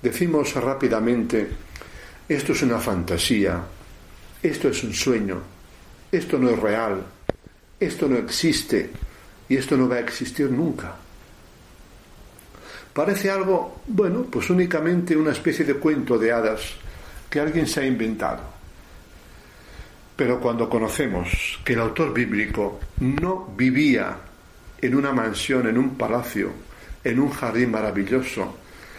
decimos 0.03 0.55
rápidamente, 0.55 1.48
esto 2.29 2.53
es 2.53 2.62
una 2.62 2.79
fantasía, 2.79 3.62
esto 4.42 4.68
es 4.68 4.85
un 4.85 4.92
sueño, 4.92 5.40
esto 6.11 6.38
no 6.38 6.51
es 6.51 6.59
real, 6.59 7.03
esto 7.81 8.09
no 8.09 8.16
existe 8.16 8.90
y 9.48 9.57
esto 9.57 9.77
no 9.77 9.88
va 9.88 9.96
a 9.96 10.01
existir 10.01 10.51
nunca. 10.51 10.96
Parece 12.92 13.31
algo, 13.31 13.81
bueno, 13.87 14.25
pues 14.25 14.51
únicamente 14.51 15.16
una 15.16 15.33
especie 15.33 15.64
de 15.64 15.75
cuento 15.75 16.18
de 16.18 16.31
hadas 16.31 16.75
que 17.33 17.40
alguien 17.40 17.66
se 17.66 17.81
ha 17.81 17.87
inventado. 17.87 18.42
Pero 20.14 20.38
cuando 20.38 20.68
conocemos 20.68 21.59
que 21.64 21.73
el 21.73 21.81
autor 21.81 22.12
bíblico 22.12 22.79
no 23.01 23.55
vivía 23.57 24.18
en 24.79 24.95
una 24.95 25.12
mansión, 25.12 25.66
en 25.66 25.79
un 25.79 25.97
palacio, 25.97 26.53
en 27.03 27.18
un 27.18 27.31
jardín 27.31 27.71
maravilloso, 27.71 28.59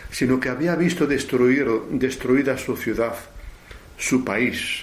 sino 0.10 0.40
que 0.40 0.50
había 0.50 0.76
visto 0.76 1.06
destruir, 1.06 1.68
destruida 1.92 2.58
su 2.58 2.76
ciudad, 2.76 3.14
su 4.00 4.26
país, 4.26 4.82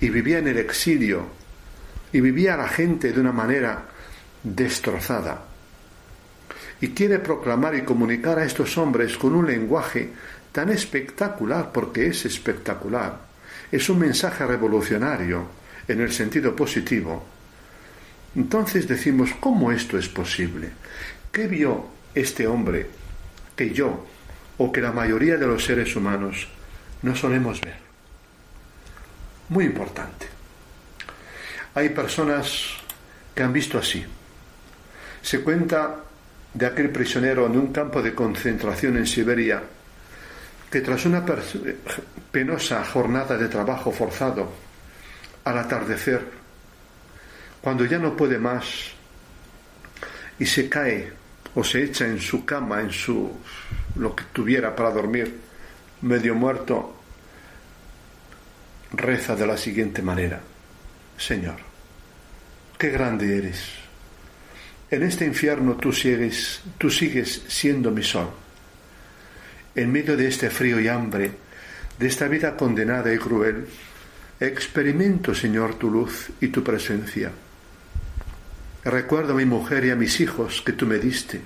y 0.00 0.08
vivía 0.08 0.38
en 0.38 0.48
el 0.48 0.56
exilio, 0.56 1.26
y 2.14 2.20
vivía 2.22 2.56
la 2.56 2.68
gente 2.68 3.12
de 3.12 3.20
una 3.20 3.32
manera 3.32 3.84
destrozada. 4.42 5.44
Y 6.80 6.88
quiere 6.88 7.18
proclamar 7.18 7.74
y 7.74 7.82
comunicar 7.82 8.38
a 8.38 8.46
estos 8.46 8.78
hombres 8.78 9.18
con 9.18 9.34
un 9.34 9.46
lenguaje 9.46 10.12
tan 10.52 10.70
espectacular 10.70 11.70
porque 11.72 12.06
es 12.06 12.24
espectacular. 12.24 13.18
Es 13.70 13.88
un 13.88 13.98
mensaje 13.98 14.44
revolucionario 14.46 15.46
en 15.86 16.00
el 16.00 16.12
sentido 16.12 16.54
positivo. 16.54 17.24
Entonces 18.34 18.86
decimos, 18.86 19.30
¿cómo 19.40 19.72
esto 19.72 19.98
es 19.98 20.08
posible? 20.08 20.70
¿Qué 21.32 21.46
vio 21.46 21.86
este 22.14 22.46
hombre 22.46 22.88
que 23.56 23.70
yo 23.70 24.06
o 24.58 24.72
que 24.72 24.80
la 24.80 24.92
mayoría 24.92 25.36
de 25.36 25.46
los 25.46 25.64
seres 25.64 25.94
humanos 25.96 26.48
no 27.02 27.14
solemos 27.14 27.60
ver? 27.60 27.76
Muy 29.48 29.64
importante. 29.64 30.26
Hay 31.74 31.88
personas 31.90 32.74
que 33.34 33.42
han 33.42 33.52
visto 33.52 33.78
así. 33.78 34.04
Se 35.22 35.40
cuenta 35.40 35.96
de 36.52 36.66
aquel 36.66 36.90
prisionero 36.90 37.46
en 37.46 37.56
un 37.56 37.72
campo 37.72 38.02
de 38.02 38.14
concentración 38.14 38.96
en 38.96 39.06
Siberia 39.06 39.62
que 40.70 40.80
tras 40.80 41.04
una 41.04 41.24
penosa 42.30 42.84
jornada 42.84 43.36
de 43.36 43.48
trabajo 43.48 43.90
forzado, 43.90 44.52
al 45.44 45.58
atardecer, 45.58 46.24
cuando 47.60 47.84
ya 47.84 47.98
no 47.98 48.16
puede 48.16 48.38
más 48.38 48.92
y 50.38 50.46
se 50.46 50.68
cae 50.68 51.12
o 51.54 51.64
se 51.64 51.82
echa 51.82 52.06
en 52.06 52.20
su 52.20 52.44
cama, 52.44 52.80
en 52.80 52.90
su 52.90 53.36
lo 53.96 54.14
que 54.14 54.24
tuviera 54.32 54.74
para 54.76 54.90
dormir, 54.90 55.40
medio 56.02 56.34
muerto, 56.34 56.96
reza 58.92 59.34
de 59.34 59.46
la 59.46 59.56
siguiente 59.56 60.02
manera: 60.02 60.40
Señor, 61.18 61.56
qué 62.78 62.90
grande 62.90 63.38
eres. 63.38 63.60
En 64.88 65.02
este 65.02 65.24
infierno 65.24 65.74
tú 65.74 65.92
sigues, 65.92 66.62
tú 66.78 66.90
sigues 66.90 67.42
siendo 67.48 67.90
mi 67.90 68.02
sol 68.02 68.30
en 69.80 69.92
medio 69.92 70.16
de 70.16 70.28
este 70.28 70.50
frío 70.50 70.78
y 70.78 70.88
hambre, 70.88 71.32
de 71.98 72.06
esta 72.06 72.28
vida 72.28 72.56
condenada 72.56 73.12
y 73.12 73.18
cruel, 73.18 73.66
Experimento, 74.38 75.34
Señor, 75.34 75.74
tu 75.74 75.90
luz 75.90 76.30
y 76.40 76.48
tu 76.48 76.64
presencia. 76.64 77.30
Recuerdo 78.84 79.34
a 79.34 79.36
mi 79.36 79.44
mujer 79.44 79.84
y 79.84 79.90
a 79.90 79.96
mis 79.96 80.18
hijos 80.20 80.62
que 80.64 80.72
tú 80.72 80.86
me 80.86 80.98
diste, 80.98 81.42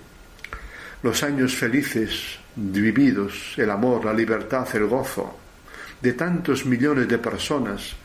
los 1.02 1.24
años 1.24 1.56
felices 1.56 2.38
vividos, 2.54 3.54
el 3.56 3.70
amor, 3.70 4.04
la 4.04 4.12
libertad, 4.12 4.68
el 4.74 4.86
gozo 4.86 5.38
de 6.00 6.12
tantos 6.12 6.64
millones 6.66 7.08
de 7.08 7.18
personas, 7.18 7.96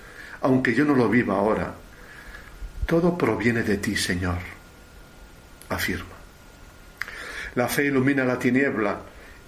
aunque 0.42 0.74
yo 0.74 0.86
no 0.86 0.96
lo 0.96 1.08
viva 1.08 1.36
ahora. 1.36 1.76
Todo 2.88 3.16
proviene 3.16 3.62
de 3.62 3.78
ti, 3.78 3.96
Señor, 3.96 4.40
afirma. 5.70 6.18
La 7.54 7.68
fe 7.68 7.86
ilumina 7.86 8.26
la 8.26 8.40
tiniebla 8.40 9.00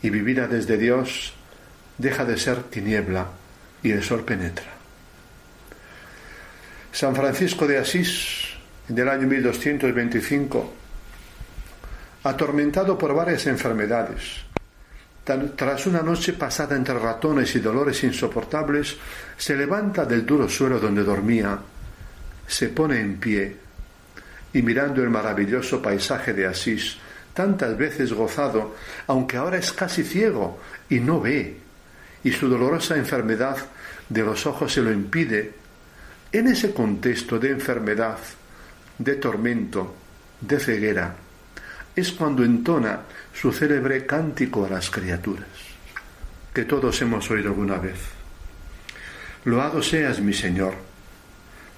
y 0.02 0.10
vivida 0.10 0.48
desde 0.48 0.78
Dios 0.78 1.34
deja 1.98 2.26
de 2.26 2.38
ser 2.38 2.64
tiniebla 2.64 3.28
y 3.84 3.92
el 3.92 4.04
sol 4.04 4.24
penetra. 4.24 4.66
San 6.92 7.16
Francisco 7.16 7.68
de 7.68 7.78
Asís, 7.78 8.50
del 8.88 9.08
año 9.08 9.28
1225, 9.28 10.74
atormentado 12.24 12.98
por 12.98 13.14
varias 13.14 13.48
enfermedades, 13.48 14.44
tras 15.56 15.86
una 15.86 16.02
noche 16.02 16.34
pasada 16.34 16.76
entre 16.76 16.98
ratones 16.98 17.56
y 17.56 17.60
dolores 17.60 18.04
insoportables, 18.04 18.98
se 19.38 19.56
levanta 19.56 20.06
del 20.06 20.26
duro 20.26 20.50
suelo 20.50 20.80
donde 20.80 21.04
dormía, 21.04 21.58
se 22.48 22.70
pone 22.70 23.00
en 23.00 23.18
pie 23.18 23.56
y 24.54 24.62
mirando 24.62 25.02
el 25.02 25.10
maravilloso 25.10 25.82
paisaje 25.82 26.34
de 26.34 26.48
Asís, 26.48 26.98
tantas 27.34 27.78
veces 27.78 28.14
gozado, 28.14 28.76
aunque 29.08 29.38
ahora 29.38 29.58
es 29.58 29.72
casi 29.72 30.04
ciego 30.04 30.60
y 30.90 31.00
no 31.00 31.22
ve, 31.22 31.58
y 32.24 32.32
su 32.32 32.48
dolorosa 32.50 32.96
enfermedad 32.96 33.58
de 34.10 34.24
los 34.24 34.46
ojos 34.46 34.74
se 34.74 34.82
lo 34.82 34.92
impide, 34.92 35.54
en 36.32 36.48
ese 36.48 36.74
contexto 36.74 37.40
de 37.40 37.52
enfermedad, 37.52 38.18
de 38.98 39.16
tormento, 39.16 39.96
de 40.40 40.60
ceguera, 40.60 41.16
es 41.96 42.12
cuando 42.12 42.44
entona 42.44 43.02
su 43.34 43.52
célebre 43.52 44.06
cántico 44.06 44.66
a 44.66 44.70
las 44.70 44.90
criaturas, 44.90 45.48
que 46.54 46.64
todos 46.64 47.02
hemos 47.02 47.30
oído 47.32 47.50
alguna 47.50 47.78
vez. 47.78 48.00
Loado 49.46 49.82
seas, 49.82 50.20
mi 50.20 50.34
Señor, 50.34 50.76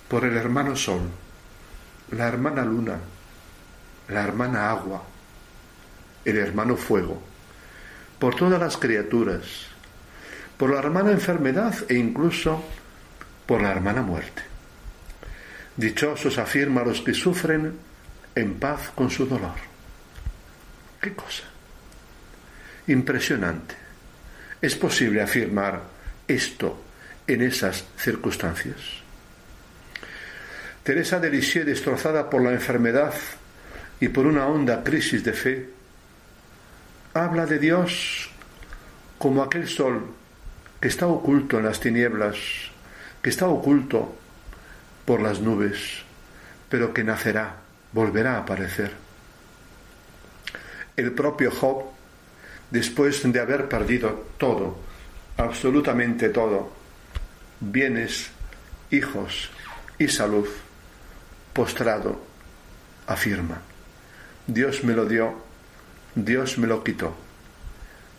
por 0.08 0.26
el 0.26 0.36
hermano 0.36 0.76
Sol, 0.76 1.02
la 2.12 2.28
hermana 2.28 2.64
Luna, 2.64 2.98
la 4.10 4.24
hermana 4.24 4.70
Agua, 4.70 5.04
el 6.26 6.38
hermano 6.38 6.78
Fuego, 6.78 7.22
por 8.20 8.36
todas 8.36 8.60
las 8.60 8.78
criaturas, 8.78 9.68
por 10.58 10.70
la 10.72 10.80
hermana 10.80 11.12
enfermedad 11.12 11.76
e 11.90 11.96
incluso 11.96 12.64
por 13.46 13.62
la 13.62 13.72
hermana 13.72 14.02
muerte. 14.02 14.44
Dichosos 15.76 16.38
afirma 16.38 16.84
los 16.84 17.02
que 17.02 17.14
sufren 17.14 17.74
en 18.36 18.54
paz 18.56 18.92
con 18.96 19.10
su 19.10 19.26
dolor. 19.26 19.56
¿Qué 21.02 21.14
cosa? 21.14 21.44
Impresionante. 22.88 23.76
¿Es 24.62 24.76
posible 24.76 25.22
afirmar 25.22 25.82
esto 26.28 26.82
en 27.28 27.42
esas 27.42 27.84
circunstancias? 27.98 28.78
Teresa 30.84 31.20
de 31.20 31.30
Lisieux, 31.30 31.66
destrozada 31.66 32.30
por 32.30 32.42
la 32.42 32.52
enfermedad 32.52 33.14
y 34.00 34.10
por 34.10 34.26
una 34.26 34.48
honda 34.48 34.84
crisis 34.84 35.24
de 35.24 35.34
fe, 35.34 35.70
habla 37.14 37.46
de 37.46 37.60
Dios 37.60 38.30
como 39.18 39.44
aquel 39.44 39.68
sol 39.68 40.08
que 40.82 40.88
está 40.88 41.08
oculto 41.08 41.60
en 41.60 41.66
las 41.66 41.80
tinieblas, 41.80 42.38
que 43.22 43.30
está 43.30 43.48
oculto 43.48 44.16
por 45.06 45.22
las 45.22 45.40
nubes, 45.40 46.04
pero 46.70 46.94
que 46.94 47.04
nacerá, 47.04 47.56
volverá 47.92 48.36
a 48.36 48.40
aparecer. 48.40 48.92
El 50.98 51.12
propio 51.14 51.52
Job, 51.52 51.86
después 52.72 53.22
de 53.32 53.40
haber 53.40 53.70
perdido 53.70 54.28
todo, 54.38 54.78
absolutamente 55.38 56.30
todo, 56.30 56.72
bienes, 57.60 58.30
hijos 58.92 59.50
y 59.98 60.08
salud, 60.08 60.48
postrado, 61.54 62.20
afirma, 63.08 63.62
Dios 64.48 64.84
me 64.84 64.94
lo 64.94 65.06
dio, 65.06 65.43
Dios 66.16 66.58
me 66.58 66.68
lo 66.68 66.84
quitó. 66.84 67.16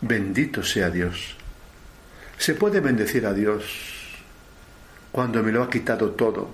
Bendito 0.01 0.63
sea 0.63 0.91
Dios. 0.91 1.37
Se 2.39 2.55
puede 2.55 2.81
bendecir 2.81 3.25
a 3.27 3.33
Dios 3.33 3.65
cuando 5.13 5.43
me 5.43 5.53
lo 5.53 5.63
ha 5.63 5.71
quitado 5.71 6.11
todo, 6.11 6.51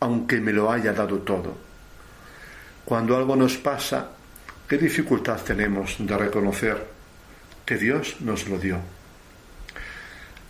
aunque 0.00 0.40
me 0.40 0.52
lo 0.52 0.70
haya 0.70 0.92
dado 0.92 1.18
todo. 1.18 1.58
Cuando 2.84 3.16
algo 3.16 3.34
nos 3.34 3.56
pasa, 3.56 4.12
¿qué 4.68 4.78
dificultad 4.78 5.42
tenemos 5.42 5.96
de 5.98 6.16
reconocer 6.16 6.86
que 7.66 7.76
Dios 7.76 8.20
nos 8.20 8.48
lo 8.48 8.58
dio? 8.58 8.78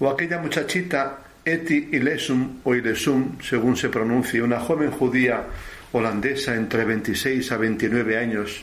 O 0.01 0.11
aquella 0.11 0.39
muchachita 0.39 1.19
Eti 1.45 1.89
Ilesum 1.93 2.61
o 2.63 2.75
Ilesum, 2.75 3.41
según 3.41 3.77
se 3.77 3.89
pronuncie, 3.89 4.43
una 4.43 4.61
joven 4.61 4.91
judía 4.91 5.47
holandesa 5.93 6.55
entre 6.55 6.85
26 6.85 7.51
a 7.51 7.57
29 7.57 8.19
años, 8.19 8.63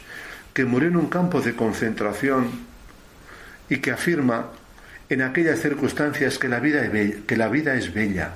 que 0.56 0.66
murió 0.66 0.88
en 0.88 0.96
un 0.96 1.10
campo 1.10 1.40
de 1.42 1.56
concentración 1.56 2.50
y 3.70 3.78
que 3.78 3.92
afirma 3.92 4.48
en 5.10 5.22
aquellas 5.22 5.60
circunstancias 5.60 6.40
que 6.40 6.50
la 6.50 6.60
vida 6.60 6.84
es 6.84 6.92
bella, 6.92 7.18
que 7.28 7.38
la 7.38 7.48
vida 7.50 7.76
es 7.76 7.94
bella 7.94 8.34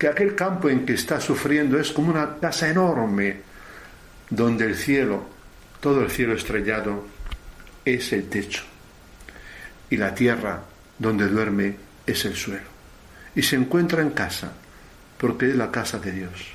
que 0.00 0.08
aquel 0.08 0.34
campo 0.34 0.70
en 0.70 0.86
que 0.86 0.94
está 0.94 1.20
sufriendo 1.20 1.78
es 1.78 1.92
como 1.92 2.08
una 2.08 2.38
casa 2.38 2.70
enorme 2.70 3.42
donde 4.30 4.64
el 4.64 4.74
cielo, 4.74 5.26
todo 5.78 6.00
el 6.00 6.10
cielo 6.10 6.32
estrellado, 6.32 7.06
es 7.84 8.10
el 8.14 8.26
techo 8.30 8.62
y 9.90 9.98
la 9.98 10.14
tierra 10.14 10.62
donde 10.98 11.28
duerme 11.28 11.76
es 12.06 12.24
el 12.24 12.34
suelo. 12.34 12.64
Y 13.34 13.42
se 13.42 13.56
encuentra 13.56 14.00
en 14.00 14.12
casa 14.12 14.52
porque 15.18 15.50
es 15.50 15.56
la 15.56 15.70
casa 15.70 15.98
de 15.98 16.12
Dios. 16.12 16.46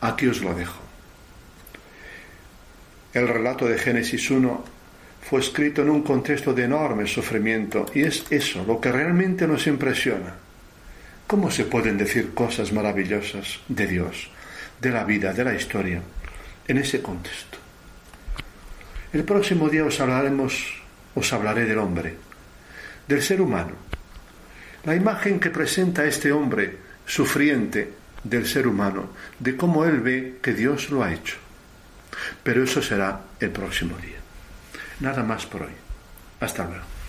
Aquí 0.00 0.28
os 0.28 0.40
lo 0.40 0.54
dejo. 0.54 0.91
El 3.12 3.28
relato 3.28 3.66
de 3.66 3.78
Génesis 3.78 4.30
1 4.30 4.64
fue 5.22 5.40
escrito 5.40 5.82
en 5.82 5.90
un 5.90 6.02
contexto 6.02 6.54
de 6.54 6.64
enorme 6.64 7.06
sufrimiento 7.06 7.86
y 7.94 8.02
es 8.02 8.24
eso 8.30 8.64
lo 8.66 8.80
que 8.80 8.90
realmente 8.90 9.46
nos 9.46 9.66
impresiona 9.66 10.34
¿Cómo 11.32 11.50
se 11.50 11.64
pueden 11.64 11.96
decir 11.96 12.34
cosas 12.34 12.74
maravillosas 12.74 13.60
de 13.66 13.86
Dios, 13.86 14.28
de 14.78 14.90
la 14.90 15.02
vida, 15.02 15.32
de 15.32 15.42
la 15.42 15.54
historia, 15.54 16.02
en 16.68 16.76
ese 16.76 17.00
contexto? 17.00 17.56
El 19.14 19.24
próximo 19.24 19.70
día 19.70 19.82
os 19.86 19.98
hablaremos, 19.98 20.82
os 21.14 21.32
hablaré 21.32 21.64
del 21.64 21.78
hombre, 21.78 22.16
del 23.08 23.22
ser 23.22 23.40
humano, 23.40 23.72
la 24.84 24.94
imagen 24.94 25.40
que 25.40 25.48
presenta 25.48 26.04
este 26.04 26.30
hombre 26.32 26.76
sufriente 27.06 27.90
del 28.22 28.46
ser 28.46 28.66
humano, 28.66 29.08
de 29.38 29.56
cómo 29.56 29.86
él 29.86 30.00
ve 30.00 30.36
que 30.42 30.52
Dios 30.52 30.90
lo 30.90 31.02
ha 31.02 31.14
hecho. 31.14 31.38
Pero 32.42 32.64
eso 32.64 32.82
será 32.82 33.20
el 33.40 33.50
próximo 33.50 33.96
día. 33.98 34.18
Nada 35.00 35.22
más 35.22 35.46
por 35.46 35.62
hoy. 35.62 35.72
Hasta 36.40 36.64
luego. 36.64 37.01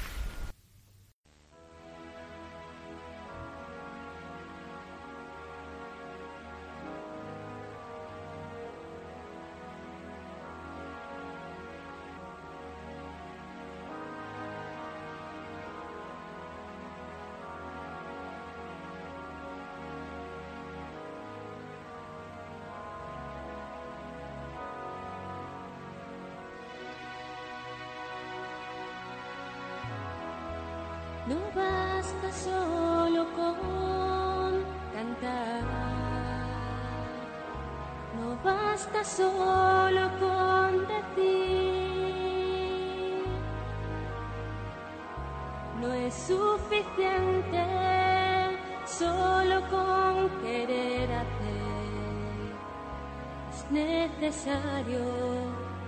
necesario 53.73 55.01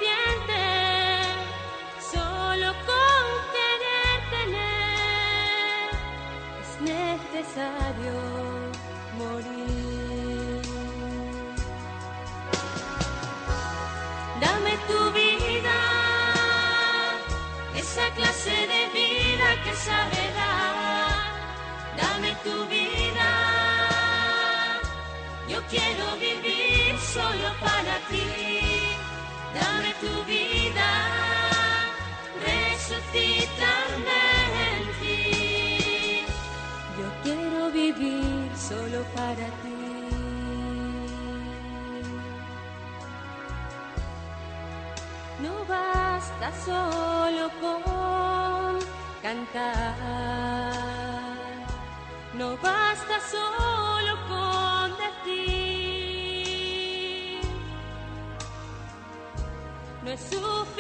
morir. 9.19 10.63
Dame 14.41 14.77
tu 14.89 15.11
vida, 15.13 15.79
esa 17.75 18.11
clase 18.15 18.51
de 18.51 18.83
vida 18.99 19.49
que 19.65 19.75
sabe 19.75 20.33
dar. 20.35 21.31
Dame 21.97 22.35
tu 22.45 22.67
vida, 22.67 23.31
yo 25.49 25.61
quiero 25.69 26.17
vivir 26.17 26.99
solo 26.99 27.49
para 27.61 28.00
solo 39.01 39.05
para 39.15 39.47
ti. 39.63 39.77
No 45.41 45.53
basta 45.67 46.53
solo 46.65 47.51
con 47.61 48.79
cantar, 49.23 50.73
no 52.35 52.57
basta 52.59 53.21
solo 53.31 54.17
con 54.29 54.91
decir, 54.99 55.41
no 60.05 60.11
es 60.11 60.21
suficiente 60.21 60.80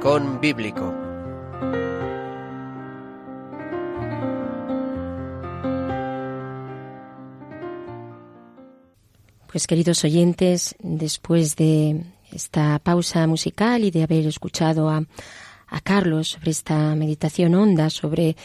Rincón 0.00 0.40
Bíblico. 0.40 0.94
Pues 9.50 9.66
queridos 9.66 10.04
oyentes, 10.04 10.74
después 10.80 11.56
de 11.56 12.02
esta 12.32 12.78
pausa 12.80 13.26
musical 13.26 13.82
y 13.84 13.90
de 13.90 14.02
haber 14.02 14.26
escuchado 14.26 14.90
a, 14.90 15.02
a 15.68 15.80
Carlos 15.80 16.28
sobre 16.28 16.50
esta 16.50 16.94
meditación 16.94 17.54
honda 17.54 17.88
sobre 17.88 18.36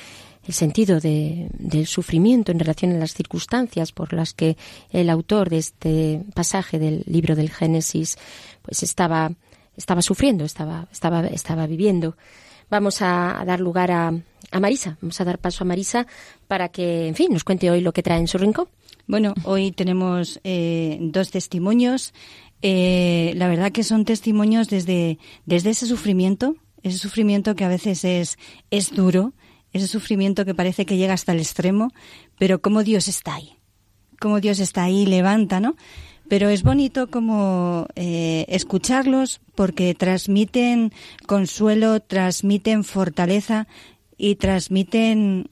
el 0.47 0.53
sentido 0.53 0.99
de- 0.99 1.49
del 1.53 1.87
sufrimiento 1.87 2.51
en 2.51 2.59
relación 2.59 2.91
a 2.93 2.97
las 2.99 3.13
circunstancias 3.13 3.91
por 3.91 4.13
las 4.13 4.33
que 4.33 4.57
el 4.91 5.09
autor 5.09 5.49
de 5.49 5.57
este 5.57 6.21
pasaje 6.33 6.79
del 6.79 7.03
libro 7.05 7.35
del 7.35 7.49
Génesis 7.49 8.17
pues 8.61 8.83
estaba 8.83 9.31
estaba 9.77 10.01
sufriendo, 10.01 10.43
estaba 10.45 10.87
estaba 10.91 11.25
estaba 11.27 11.67
viviendo. 11.67 12.15
Vamos 12.69 13.01
a, 13.01 13.43
dar 13.45 13.59
lugar 13.59 13.91
a, 13.91 14.13
a 14.51 14.59
Marisa, 14.59 14.97
vamos 15.01 15.19
a 15.21 15.25
dar 15.25 15.37
paso 15.37 15.63
a 15.63 15.67
Marisa 15.67 16.07
para 16.47 16.69
que, 16.69 17.07
en 17.07 17.15
fin, 17.15 17.31
nos 17.31 17.43
cuente 17.43 17.69
hoy 17.69 17.81
lo 17.81 17.93
que 17.93 18.01
trae 18.01 18.19
en 18.19 18.27
su 18.27 18.37
rincón. 18.37 18.67
Bueno, 19.05 19.33
hoy 19.43 19.71
tenemos 19.71 20.39
eh, 20.43 20.97
dos 21.01 21.29
testimonios. 21.29 22.13
Eh, 22.61 23.33
la 23.35 23.47
verdad 23.47 23.71
que 23.71 23.83
son 23.83 24.05
testimonios 24.05 24.69
desde, 24.69 25.19
desde 25.45 25.71
ese 25.71 25.85
sufrimiento, 25.85 26.55
ese 26.81 26.97
sufrimiento 26.97 27.55
que 27.55 27.65
a 27.65 27.67
veces 27.67 28.05
es, 28.05 28.37
es 28.71 28.91
duro, 28.91 29.33
ese 29.73 29.87
sufrimiento 29.87 30.45
que 30.45 30.55
parece 30.55 30.85
que 30.85 30.95
llega 30.95 31.13
hasta 31.13 31.33
el 31.33 31.39
extremo, 31.39 31.91
pero 32.39 32.61
cómo 32.61 32.83
Dios 32.83 33.07
está 33.07 33.35
ahí, 33.35 33.57
cómo 34.19 34.39
Dios 34.39 34.59
está 34.59 34.83
ahí 34.83 35.01
y 35.01 35.05
levanta, 35.05 35.59
¿no? 35.59 35.75
Pero 36.33 36.49
es 36.49 36.63
bonito 36.63 37.11
como 37.11 37.85
eh, 37.95 38.45
escucharlos 38.47 39.39
porque 39.53 39.93
transmiten 39.93 40.91
consuelo, 41.27 41.99
transmiten 41.99 42.83
fortaleza 42.83 43.67
y 44.17 44.37
transmiten 44.37 45.47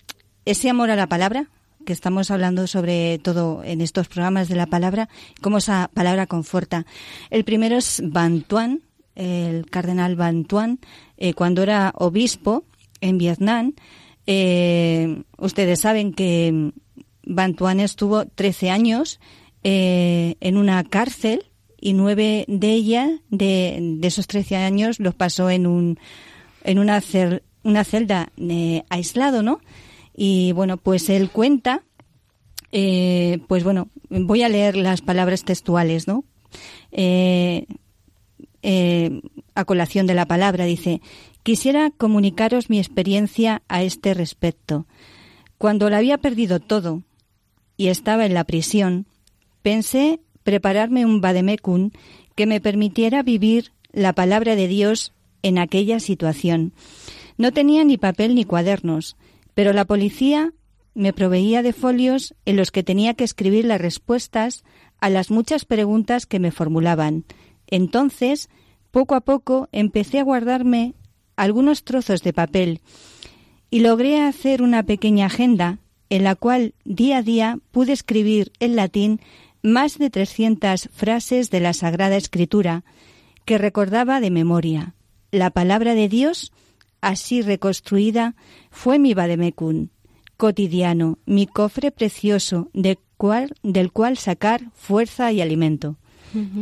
ese 0.46 0.72
amor 0.72 0.90
a 0.90 0.96
la 0.96 1.06
palabra, 1.06 1.50
que 1.86 1.94
estamos 1.94 2.32
hablando 2.32 2.66
sobre 2.66 3.20
todo 3.20 3.64
en 3.64 3.82
estos 3.82 4.08
programas 4.08 4.50
de 4.50 4.56
la 4.56 4.66
palabra, 4.66 5.08
cómo 5.40 5.60
esa 5.60 5.92
palabra 5.94 6.26
conforta. 6.26 6.88
El 7.30 7.44
primero 7.44 7.78
es 7.78 8.02
Bantuan, 8.04 8.82
el 9.14 9.70
cardenal 9.70 10.16
Bantuan, 10.16 10.80
eh, 11.18 11.36
cuando 11.36 11.62
era 11.62 11.94
obispo 11.96 12.64
en 13.02 13.20
Vietnam. 13.20 13.76
eh, 14.26 15.22
ustedes 15.38 15.80
saben 15.80 16.12
que 16.12 16.72
Bantuan 17.24 17.80
estuvo 17.80 18.26
13 18.26 18.72
años 18.72 19.20
eh, 19.64 20.36
en 20.40 20.58
una 20.58 20.84
cárcel 20.84 21.46
y 21.80 21.94
nueve 21.94 22.46
de 22.48 22.72
ella, 22.74 23.20
de, 23.30 23.78
de 24.00 24.08
esos 24.08 24.28
13 24.28 24.58
años, 24.58 25.00
los 25.00 25.16
pasó 25.16 25.50
en 25.50 25.68
un 25.68 26.00
en 26.64 26.80
una, 26.80 27.02
una 27.64 27.84
celda 27.84 28.32
eh, 28.38 28.84
aislado, 28.90 29.44
¿no? 29.44 29.62
Y 30.16 30.52
bueno, 30.52 30.78
pues 30.78 31.10
él 31.10 31.30
cuenta, 31.30 31.84
eh, 32.72 33.40
pues 33.48 33.64
bueno, 33.64 33.90
voy 34.10 34.44
a 34.44 34.50
leer 34.50 34.76
las 34.76 35.02
palabras 35.02 35.44
textuales, 35.44 36.08
¿no? 36.08 36.24
Eh, 36.92 37.66
eh, 38.62 39.22
a 39.56 39.66
colación 39.66 40.08
de 40.08 40.14
la 40.14 40.26
palabra. 40.26 40.66
Dice, 40.66 41.02
quisiera 41.44 41.92
comunicaros 41.92 42.70
mi 42.70 42.78
experiencia 42.78 43.62
a 43.68 43.84
este 43.84 44.14
respecto. 44.14 44.86
Cuando 45.58 45.90
lo 45.90 45.96
había 45.96 46.18
perdido 46.18 46.60
todo 46.60 47.04
y 47.78 47.88
estaba 47.88 48.26
en 48.26 48.34
la 48.34 48.44
prisión, 48.44 49.06
pensé 49.62 50.20
prepararme 50.44 51.06
un 51.06 51.22
vademecum 51.22 51.92
que 52.36 52.46
me 52.46 52.62
permitiera 52.62 53.24
vivir 53.24 53.72
la 53.92 54.14
palabra 54.14 54.56
de 54.56 54.68
Dios 54.68 55.14
en 55.44 55.58
aquella 55.58 56.00
situación. 56.00 56.74
No 57.38 57.52
tenía 57.52 57.84
ni 57.84 57.98
papel 57.98 58.36
ni 58.36 58.46
cuadernos, 58.46 59.16
pero 59.54 59.74
la 59.74 59.86
policía 59.86 60.54
me 60.94 61.14
proveía 61.14 61.64
de 61.64 61.74
folios 61.74 62.36
en 62.46 62.58
los 62.58 62.72
que 62.72 62.84
tenía 62.84 63.14
que 63.14 63.24
escribir 63.24 63.66
las 63.66 63.82
respuestas 63.82 64.64
a 65.00 65.10
las 65.10 65.32
muchas 65.32 65.66
preguntas 65.66 66.26
que 66.26 66.40
me 66.40 66.52
formulaban. 66.52 67.26
Entonces, 67.68 68.50
poco 68.92 69.16
a 69.16 69.22
poco, 69.22 69.70
empecé 69.72 70.20
a 70.20 70.24
guardarme 70.24 70.94
algunos 71.36 71.84
trozos 71.84 72.22
de 72.24 72.34
papel 72.34 72.82
y 73.70 73.80
logré 73.80 74.22
hacer 74.22 74.62
una 74.62 74.84
pequeña 74.84 75.28
agenda 75.28 75.80
en 76.10 76.26
la 76.26 76.36
cual 76.36 76.76
día 76.84 77.18
a 77.18 77.24
día 77.24 77.58
pude 77.72 77.94
escribir 77.94 78.52
en 78.60 78.76
latín 78.76 79.22
más 79.64 79.98
de 79.98 80.10
300 80.10 80.90
frases 80.94 81.50
de 81.50 81.60
la 81.60 81.74
Sagrada 81.74 82.18
Escritura 82.18 82.84
que 83.46 83.58
recordaba 83.58 84.20
de 84.20 84.32
memoria. 84.32 84.94
La 85.32 85.50
palabra 85.50 85.96
de 85.96 86.10
Dios, 86.10 86.52
así 87.02 87.42
reconstruida, 87.42 88.36
fue 88.70 89.00
mi 89.00 89.14
vademecum 89.14 89.90
cotidiano, 90.38 91.20
mi 91.26 91.46
cofre 91.46 91.92
precioso 91.92 92.70
de 92.74 92.98
cual, 93.18 93.54
del 93.62 93.92
cual 93.92 94.18
sacar 94.18 94.72
fuerza 94.74 95.32
y 95.32 95.42
alimento. 95.42 95.98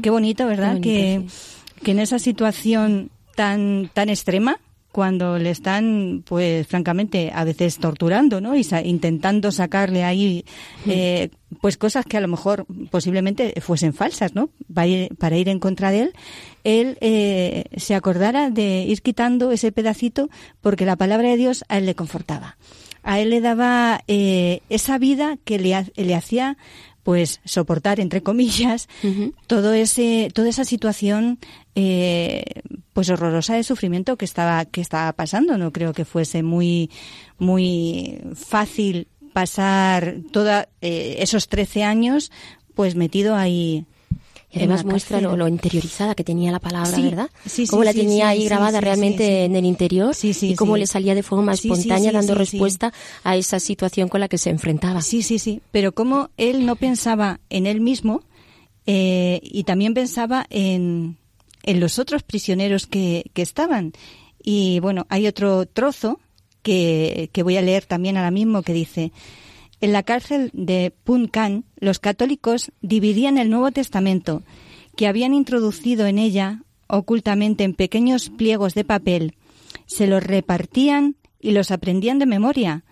Qué 0.02 0.10
bonito, 0.10 0.46
¿verdad? 0.48 0.82
Qué 0.82 1.16
bonito, 1.16 1.34
que, 1.78 1.84
que 1.84 1.92
en 1.92 2.00
esa 2.00 2.20
situación 2.20 3.12
tan, 3.36 3.90
tan 3.94 4.10
extrema, 4.10 4.60
cuando 4.92 5.38
le 5.38 5.52
están, 5.52 6.24
pues 6.26 6.66
francamente, 6.68 7.32
a 7.34 7.44
veces 7.44 7.78
torturando, 7.78 8.42
¿no? 8.42 8.56
Y 8.56 8.64
sa- 8.64 8.82
intentando 8.82 9.52
sacarle 9.52 10.04
ahí, 10.04 10.44
eh, 10.88 11.30
pues 11.62 11.78
cosas 11.78 12.06
que 12.06 12.18
a 12.18 12.22
lo 12.22 12.28
mejor 12.28 12.66
posiblemente 12.90 13.54
fuesen 13.62 13.94
falsas, 13.94 14.34
¿no? 14.34 14.50
Para 14.74 14.88
ir, 14.88 15.16
para 15.18 15.38
ir 15.38 15.48
en 15.50 15.60
contra 15.60 15.92
de 15.92 16.00
él, 16.02 16.14
él 16.64 16.98
eh, 17.02 17.66
se 17.78 17.94
acordara 17.96 18.50
de 18.50 18.84
ir 18.88 19.02
quitando 19.02 19.52
ese 19.52 19.72
pedacito 19.72 20.30
porque 20.62 20.86
la 20.86 20.96
palabra 20.96 21.30
de 21.30 21.38
Dios 21.38 21.64
a 21.70 21.78
él 21.78 21.86
le 21.86 21.96
confortaba. 21.96 22.58
A 23.04 23.20
él 23.20 23.30
le 23.30 23.42
daba 23.42 24.02
eh, 24.08 24.62
esa 24.70 24.98
vida 24.98 25.38
que 25.46 25.60
le, 25.60 25.76
ha- 25.76 25.86
le 25.96 26.16
hacía 26.16 26.58
pues 27.04 27.42
soportar 27.46 28.00
entre 28.00 28.22
comillas 28.22 28.88
todo 29.48 29.74
ese 29.74 30.30
toda 30.34 30.50
esa 30.50 30.66
situación 30.66 31.40
eh, 31.76 32.44
pues 32.94 33.10
horrorosa 33.10 33.56
de 33.56 33.64
sufrimiento 33.64 34.18
que 34.18 34.26
estaba 34.26 34.66
que 34.66 34.82
estaba 34.82 35.14
pasando. 35.14 35.58
No 35.58 35.72
creo 35.72 35.94
que 35.94 36.06
fuese 36.06 36.44
muy 36.44 36.90
muy 37.38 38.20
fácil 38.36 39.08
pasar 39.34 40.18
toda 40.32 40.70
eh, 40.82 41.18
esos 41.20 41.48
13 41.48 41.84
años 41.84 42.32
pues 42.76 42.96
metido 42.96 43.36
ahí 43.36 43.86
Y 44.52 44.58
además 44.58 44.84
la 44.84 44.92
muestra 44.92 45.22
lo, 45.22 45.38
lo 45.38 45.48
interiorizada 45.48 46.16
que 46.16 46.24
tenía 46.24 46.52
la 46.52 46.60
palabra, 46.60 46.92
Sí, 46.96 47.04
¿verdad? 47.04 47.30
sí, 47.46 47.66
sí, 47.66 47.68
cómo 47.68 47.84
la 47.84 47.94
sí, 47.94 48.00
tenía 48.00 48.32
sí, 48.32 48.40
ahí 48.40 48.46
grabada 48.46 48.82
realmente 48.82 49.46
en 49.46 49.56
el 49.56 49.64
interior 49.66 50.16
y 50.24 50.56
cómo 50.56 50.76
le 50.76 50.88
salía 50.88 51.14
de 51.14 51.22
forma 51.22 51.54
espontánea 51.54 52.12
dando 52.12 52.34
respuesta 52.34 52.92
a 53.24 53.36
esa 53.36 53.60
situación 53.60 54.10
con 54.10 54.22
la 54.22 54.28
que 54.28 54.40
se 54.40 54.50
enfrentaba. 54.50 55.02
Sí, 55.02 55.22
sí, 55.22 55.38
sí. 55.38 55.62
Pero 55.72 55.92
como 55.92 56.32
él 56.38 56.66
no 56.66 56.76
pensaba 56.78 57.40
en 57.52 57.68
él 57.68 57.80
mismo 57.80 58.24
eh, 58.88 59.40
y 59.44 59.66
también 59.66 59.94
pensaba 59.94 60.48
en, 60.50 61.18
en 61.62 61.80
los 61.80 62.00
otros 62.00 62.24
prisioneros 62.24 62.88
que, 62.88 63.26
que 63.34 63.44
estaban. 63.44 63.94
Y 64.44 64.80
bueno, 64.80 65.06
hay 65.10 65.28
otro 65.28 65.68
trozo 65.68 66.20
que, 66.64 67.30
que 67.34 67.44
voy 67.44 67.58
a 67.58 67.62
leer 67.62 67.86
también 67.86 68.18
ahora 68.18 68.32
mismo 68.32 68.64
que 68.64 68.74
dice, 68.74 69.12
en 69.82 69.94
la 69.94 70.04
cárcel 70.04 70.52
de 70.54 70.94
Puncan, 71.04 71.66
los 71.78 72.00
católicos 72.00 72.72
dividían 72.82 73.38
el 73.38 73.50
Nuevo 73.50 73.72
Testamento, 73.72 74.44
que 74.96 75.08
habían 75.08 75.34
introducido 75.34 76.06
en 76.06 76.18
ella 76.18 76.64
ocultamente 76.88 77.64
en 77.64 77.74
pequeños 77.74 78.30
pliegos 78.30 78.74
de 78.74 78.84
papel, 78.84 79.36
se 79.86 80.08
los 80.08 80.24
repartían 80.24 81.16
y 81.40 81.52
los 81.52 81.72
aprendían 81.72 82.20
de 82.20 82.26
memoria. 82.26 82.84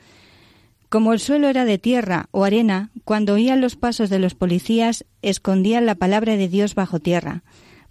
Como 0.89 1.13
el 1.13 1.19
suelo 1.19 1.47
era 1.49 1.65
de 1.65 1.77
tierra 1.77 2.29
o 2.31 2.43
arena, 2.43 2.91
cuando 3.03 3.33
oían 3.33 3.59
los 3.59 3.75
pasos 3.75 4.09
de 4.09 4.19
los 4.19 4.35
policías, 4.35 5.05
escondían 5.21 5.85
la 5.85 5.95
palabra 5.95 6.38
de 6.38 6.47
Dios 6.47 6.75
bajo 6.75 6.99
tierra. 6.99 7.43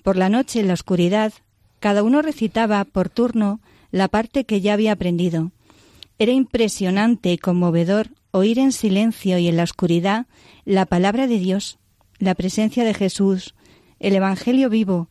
Por 0.03 0.16
la 0.16 0.28
noche, 0.28 0.61
en 0.61 0.68
la 0.68 0.74
oscuridad, 0.74 1.32
cada 1.78 2.03
uno 2.03 2.22
recitaba 2.22 2.84
por 2.84 3.11
turno 3.11 3.61
la 3.90 4.09
parte 4.09 4.44
que 4.44 4.61
ya 4.61 4.72
había 4.72 4.92
aprendido. 4.92 5.53
Era 6.18 6.32
impresionante 6.32 7.32
y 7.32 7.38
conmovedor 7.38 8.09
oír 8.31 8.59
en 8.59 8.72
silencio 8.72 9.39
y 9.39 9.49
en 9.49 9.57
la 9.57 9.62
oscuridad 9.62 10.27
la 10.64 10.87
palabra 10.87 11.27
de 11.27 11.39
Dios, 11.39 11.79
la 12.18 12.35
presencia 12.35 12.85
de 12.85 12.95
Jesús, 12.95 13.55
el 13.99 14.14
Evangelio 14.14 14.68
vivo, 14.68 15.09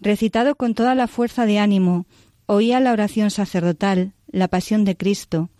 recitado 0.00 0.54
con 0.54 0.74
toda 0.74 0.94
la 0.94 1.08
fuerza 1.08 1.46
de 1.46 1.58
ánimo, 1.58 2.06
oía 2.46 2.80
la 2.80 2.92
oración 2.92 3.30
sacerdotal, 3.30 4.12
la 4.30 4.48
pasión 4.48 4.84
de 4.84 4.96
Cristo. 4.96 5.50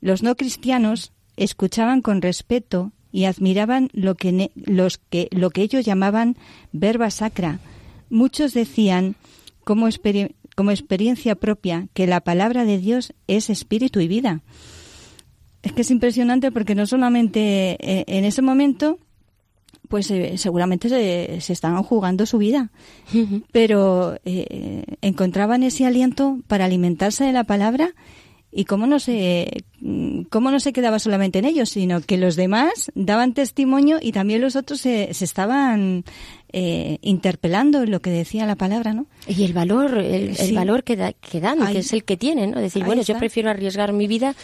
Los 0.00 0.22
no 0.22 0.36
cristianos 0.36 1.12
escuchaban 1.36 2.02
con 2.02 2.22
respeto 2.22 2.92
y 3.10 3.24
admiraban 3.24 3.90
lo 3.92 4.14
que, 4.14 4.50
los 4.54 4.98
que, 4.98 5.28
lo 5.30 5.50
que 5.50 5.62
ellos 5.62 5.84
llamaban 5.84 6.36
verba 6.72 7.10
sacra. 7.10 7.60
Muchos 8.10 8.54
decían, 8.54 9.16
como, 9.62 9.88
como 10.54 10.70
experiencia 10.70 11.34
propia, 11.36 11.88
que 11.94 12.06
la 12.06 12.20
palabra 12.20 12.64
de 12.64 12.78
Dios 12.78 13.14
es 13.26 13.50
espíritu 13.50 14.00
y 14.00 14.08
vida. 14.08 14.42
Es 15.64 15.72
que 15.72 15.82
es 15.82 15.90
impresionante 15.90 16.52
porque 16.52 16.74
no 16.74 16.86
solamente 16.86 17.76
eh, 17.80 18.04
en 18.06 18.24
ese 18.24 18.42
momento, 18.42 18.98
pues 19.88 20.10
eh, 20.10 20.36
seguramente 20.38 20.88
se, 20.88 21.40
se 21.40 21.52
estaban 21.52 21.82
jugando 21.82 22.26
su 22.26 22.38
vida, 22.38 22.70
pero 23.52 24.16
eh, 24.24 24.84
encontraban 25.02 25.62
ese 25.62 25.86
aliento 25.86 26.38
para 26.46 26.64
alimentarse 26.66 27.24
de 27.24 27.32
la 27.32 27.44
palabra 27.44 27.90
y 28.56 28.66
cómo 28.66 28.86
no 28.86 29.00
se 29.00 29.64
cómo 30.30 30.50
no 30.52 30.60
se 30.60 30.72
quedaba 30.72 30.98
solamente 31.00 31.40
en 31.40 31.44
ellos, 31.44 31.70
sino 31.70 32.00
que 32.00 32.16
los 32.18 32.36
demás 32.36 32.90
daban 32.94 33.34
testimonio 33.34 33.98
y 34.00 34.12
también 34.12 34.40
los 34.40 34.54
otros 34.56 34.80
se, 34.80 35.12
se 35.12 35.24
estaban 35.24 36.04
eh, 36.52 36.98
interpelando 37.02 37.82
en 37.82 37.90
lo 37.90 38.00
que 38.00 38.10
decía 38.10 38.46
la 38.46 38.54
palabra, 38.54 38.94
¿no? 38.94 39.06
Y 39.26 39.42
el 39.44 39.52
valor, 39.54 39.98
el, 39.98 40.36
valor 40.54 40.84
que, 40.84 40.94
da- 40.96 41.12
que 41.14 41.40
dan, 41.40 41.62
Ahí- 41.62 41.72
que 41.74 41.78
es 41.80 41.92
el 41.92 42.04
que 42.04 42.16
tienen, 42.16 42.52
¿no? 42.52 42.60
Decir, 42.60 42.84
bueno, 42.84 43.02
yo 43.02 43.14
prefiero 43.18 43.50
arriesgar 43.50 43.92
mi 43.92 44.06
vida 44.06 44.34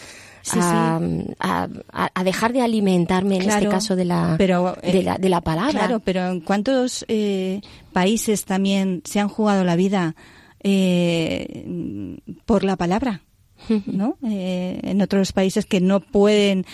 Sí, 0.41 0.57
a, 0.59 0.99
a- 1.39 1.67
a- 1.91 2.11
a 2.13 2.23
dejar 2.23 2.51
de 2.53 2.61
alimentarme, 2.61 3.35
en 3.35 3.41
este 3.41 3.51
Claro, 3.53 3.69
caso, 3.71 3.95
de 3.95 4.05
la, 4.05 4.35
pero, 4.37 4.75
eh, 4.81 4.91
de 4.91 5.03
la, 5.03 5.17
de 5.17 5.29
la 5.29 5.41
palabra. 5.41 5.71
Claro, 5.71 5.99
pero 5.99 6.27
¿en 6.27 6.39
cuántos 6.41 7.05
eh, 7.07 7.61
países 7.93 8.45
también 8.45 9.01
se 9.05 9.19
han 9.19 9.27
jugado 9.29 9.63
la 9.63 9.75
vida 9.75 10.15
eh, 10.63 12.17
por 12.45 12.63
la 12.63 12.75
palabra? 12.75 13.21
¿No? 13.85 14.17
Eh, 14.27 14.79
en 14.83 15.01
otros 15.01 15.31
países 15.33 15.65
que 15.65 15.81
no 15.81 15.99
pueden 15.99 16.65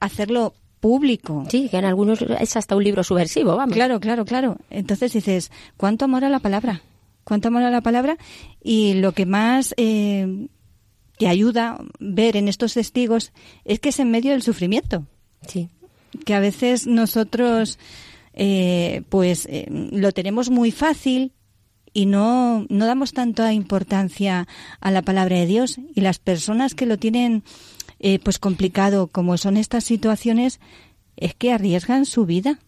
hacerlo 0.00 0.54
público. 0.80 1.44
Sí, 1.48 1.68
que 1.68 1.76
en 1.76 1.84
algunos 1.84 2.22
es 2.22 2.56
hasta 2.56 2.74
un 2.74 2.82
libro 2.82 3.04
subversivo, 3.04 3.54
vamos. 3.56 3.74
Claro, 3.74 4.00
claro, 4.00 4.24
claro. 4.24 4.56
Entonces 4.70 5.12
dices, 5.12 5.52
¿cuánto 5.76 6.06
amor 6.06 6.24
a 6.24 6.28
la 6.28 6.40
palabra? 6.40 6.80
¿Cuánto 7.24 7.48
amor 7.48 7.62
a 7.62 7.70
la 7.70 7.82
palabra? 7.82 8.16
Y 8.64 8.94
lo 8.94 9.12
que 9.12 9.26
más 9.26 9.74
te 11.18 11.28
ayuda 11.28 11.78
ver 12.00 12.36
en 12.36 12.48
estos 12.48 12.74
testigos 12.74 13.32
es 13.64 13.78
que 13.80 13.90
es 13.90 14.00
en 14.00 14.10
medio 14.10 14.32
del 14.32 14.42
sufrimiento 14.42 15.06
Sí. 15.46 15.68
que 16.24 16.34
a 16.34 16.40
veces 16.40 16.86
nosotros 16.86 17.78
eh, 18.34 19.02
pues 19.08 19.46
eh, 19.46 19.66
lo 19.68 20.12
tenemos 20.12 20.50
muy 20.50 20.70
fácil 20.70 21.32
y 21.92 22.06
no, 22.06 22.64
no 22.70 22.86
damos 22.86 23.12
tanta 23.12 23.52
importancia 23.52 24.48
a 24.80 24.90
la 24.90 25.02
palabra 25.02 25.36
de 25.36 25.46
Dios 25.46 25.78
y 25.94 26.00
las 26.00 26.18
personas 26.18 26.74
que 26.74 26.86
lo 26.86 26.96
tienen 26.96 27.42
eh, 27.98 28.18
pues 28.18 28.38
complicado 28.38 29.08
como 29.08 29.36
son 29.36 29.56
estas 29.56 29.84
situaciones 29.84 30.60
es 31.16 31.34
que 31.34 31.52
arriesgan 31.52 32.06
su 32.06 32.24
vida. 32.24 32.58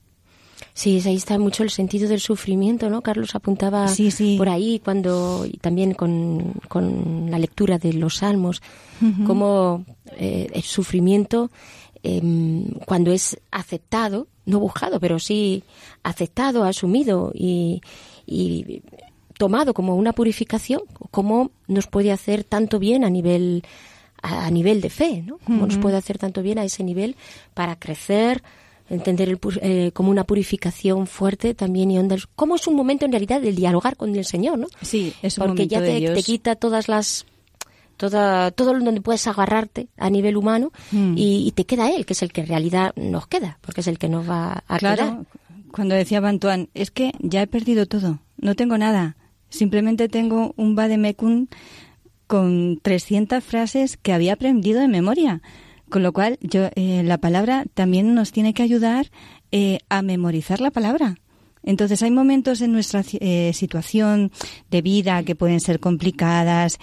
Sí, 0.72 1.00
ahí 1.04 1.16
está 1.16 1.38
mucho 1.38 1.62
el 1.62 1.70
sentido 1.70 2.08
del 2.08 2.20
sufrimiento, 2.20 2.88
¿no? 2.90 3.02
Carlos 3.02 3.34
apuntaba 3.34 3.88
Sí, 3.88 4.10
sí. 4.10 4.36
por 4.38 4.48
ahí 4.48 4.80
cuando, 4.84 5.44
y 5.46 5.58
también 5.58 5.94
con, 5.94 6.54
con 6.68 7.30
la 7.30 7.38
lectura 7.38 7.78
de 7.78 7.92
los 7.92 8.16
salmos, 8.16 8.62
cómo 9.26 9.84
eh, 10.16 10.48
el 10.52 10.62
sufrimiento, 10.62 11.50
em, 12.02 12.66
cuando 12.86 13.12
es 13.12 13.38
aceptado, 13.50 14.28
no 14.46 14.58
buscado, 14.60 14.98
pero 15.00 15.18
sí 15.18 15.62
aceptado, 16.02 16.64
asumido 16.64 17.30
y, 17.34 17.80
y 18.26 18.82
tomado 19.38 19.74
como 19.74 19.94
una 19.96 20.12
purificación, 20.12 20.82
cómo 21.10 21.50
nos 21.66 21.86
puede 21.86 22.12
hacer 22.12 22.44
tanto 22.44 22.78
bien 22.78 23.04
a 23.04 23.10
nivel 23.10 23.62
a, 24.22 24.46
a 24.46 24.50
nivel 24.50 24.80
de 24.80 24.90
fe, 24.90 25.22
¿no? 25.22 25.38
Cómo 25.38 25.66
nos 25.66 25.76
puede 25.78 25.96
hacer 25.96 26.18
tanto 26.18 26.40
bien 26.42 26.58
a 26.58 26.64
ese 26.64 26.82
nivel 26.82 27.16
para 27.52 27.76
crecer, 27.78 28.42
entender 28.90 29.28
el 29.28 29.38
eh, 29.62 29.90
como 29.94 30.10
una 30.10 30.24
purificación 30.24 31.06
fuerte 31.06 31.54
también 31.54 31.90
y 31.90 31.98
onda. 31.98 32.16
Como 32.36 32.54
es 32.56 32.66
un 32.66 32.74
momento 32.76 33.04
en 33.04 33.12
realidad 33.12 33.40
de 33.40 33.52
dialogar 33.52 33.96
con 33.96 34.14
el 34.14 34.24
Señor, 34.24 34.58
¿no? 34.58 34.66
Sí, 34.82 35.12
es 35.22 35.38
un 35.38 35.42
Porque 35.46 35.62
momento 35.62 35.74
ya 35.74 35.80
de 35.80 35.88
te, 35.88 36.00
Dios. 36.00 36.14
te 36.14 36.22
quita 36.22 36.54
todas 36.56 36.88
las 36.88 37.26
toda 37.96 38.50
todo 38.50 38.72
donde 38.78 39.00
puedes 39.00 39.26
agarrarte 39.28 39.86
a 39.96 40.10
nivel 40.10 40.36
humano 40.36 40.72
Mm. 40.90 41.14
y, 41.16 41.46
y 41.46 41.52
te 41.52 41.64
queda 41.64 41.90
él, 41.90 42.04
que 42.04 42.12
es 42.14 42.22
el 42.22 42.32
que 42.32 42.40
en 42.42 42.48
realidad 42.48 42.92
nos 42.96 43.26
queda, 43.28 43.58
porque 43.60 43.80
es 43.82 43.86
el 43.86 43.98
que 43.98 44.08
nos 44.08 44.28
va 44.28 44.64
a 44.66 44.78
quedar. 44.78 44.96
Claro, 44.98 45.26
cuando 45.72 45.94
decía 45.94 46.20
Bantuan, 46.20 46.68
es 46.74 46.90
que 46.90 47.12
ya 47.20 47.40
he 47.42 47.46
perdido 47.46 47.86
todo, 47.86 48.18
no 48.36 48.54
tengo 48.56 48.76
nada. 48.78 49.16
Simplemente 49.48 50.08
tengo 50.08 50.52
un 50.56 50.74
vademecum 50.74 51.46
con 52.26 52.78
300 52.82 53.42
frases 53.44 53.96
que 53.96 54.12
había 54.12 54.32
aprendido 54.34 54.80
de 54.80 54.88
memoria. 54.88 55.40
Con 55.90 56.02
lo 56.02 56.12
cual, 56.12 56.38
yo, 56.40 56.68
eh, 56.74 57.02
la 57.04 57.18
palabra 57.18 57.64
también 57.74 58.14
nos 58.14 58.32
tiene 58.32 58.54
que 58.54 58.62
ayudar 58.62 59.10
eh, 59.52 59.78
a 59.88 60.02
memorizar 60.02 60.60
la 60.60 60.70
palabra. 60.70 61.16
Entonces, 61.62 62.02
hay 62.02 62.10
momentos 62.10 62.60
en 62.60 62.72
nuestra 62.72 63.02
eh, 63.20 63.52
situación 63.54 64.30
de 64.70 64.82
vida 64.82 65.22
que 65.22 65.34
pueden 65.34 65.60
ser 65.60 65.80
complicadas, 65.80 66.78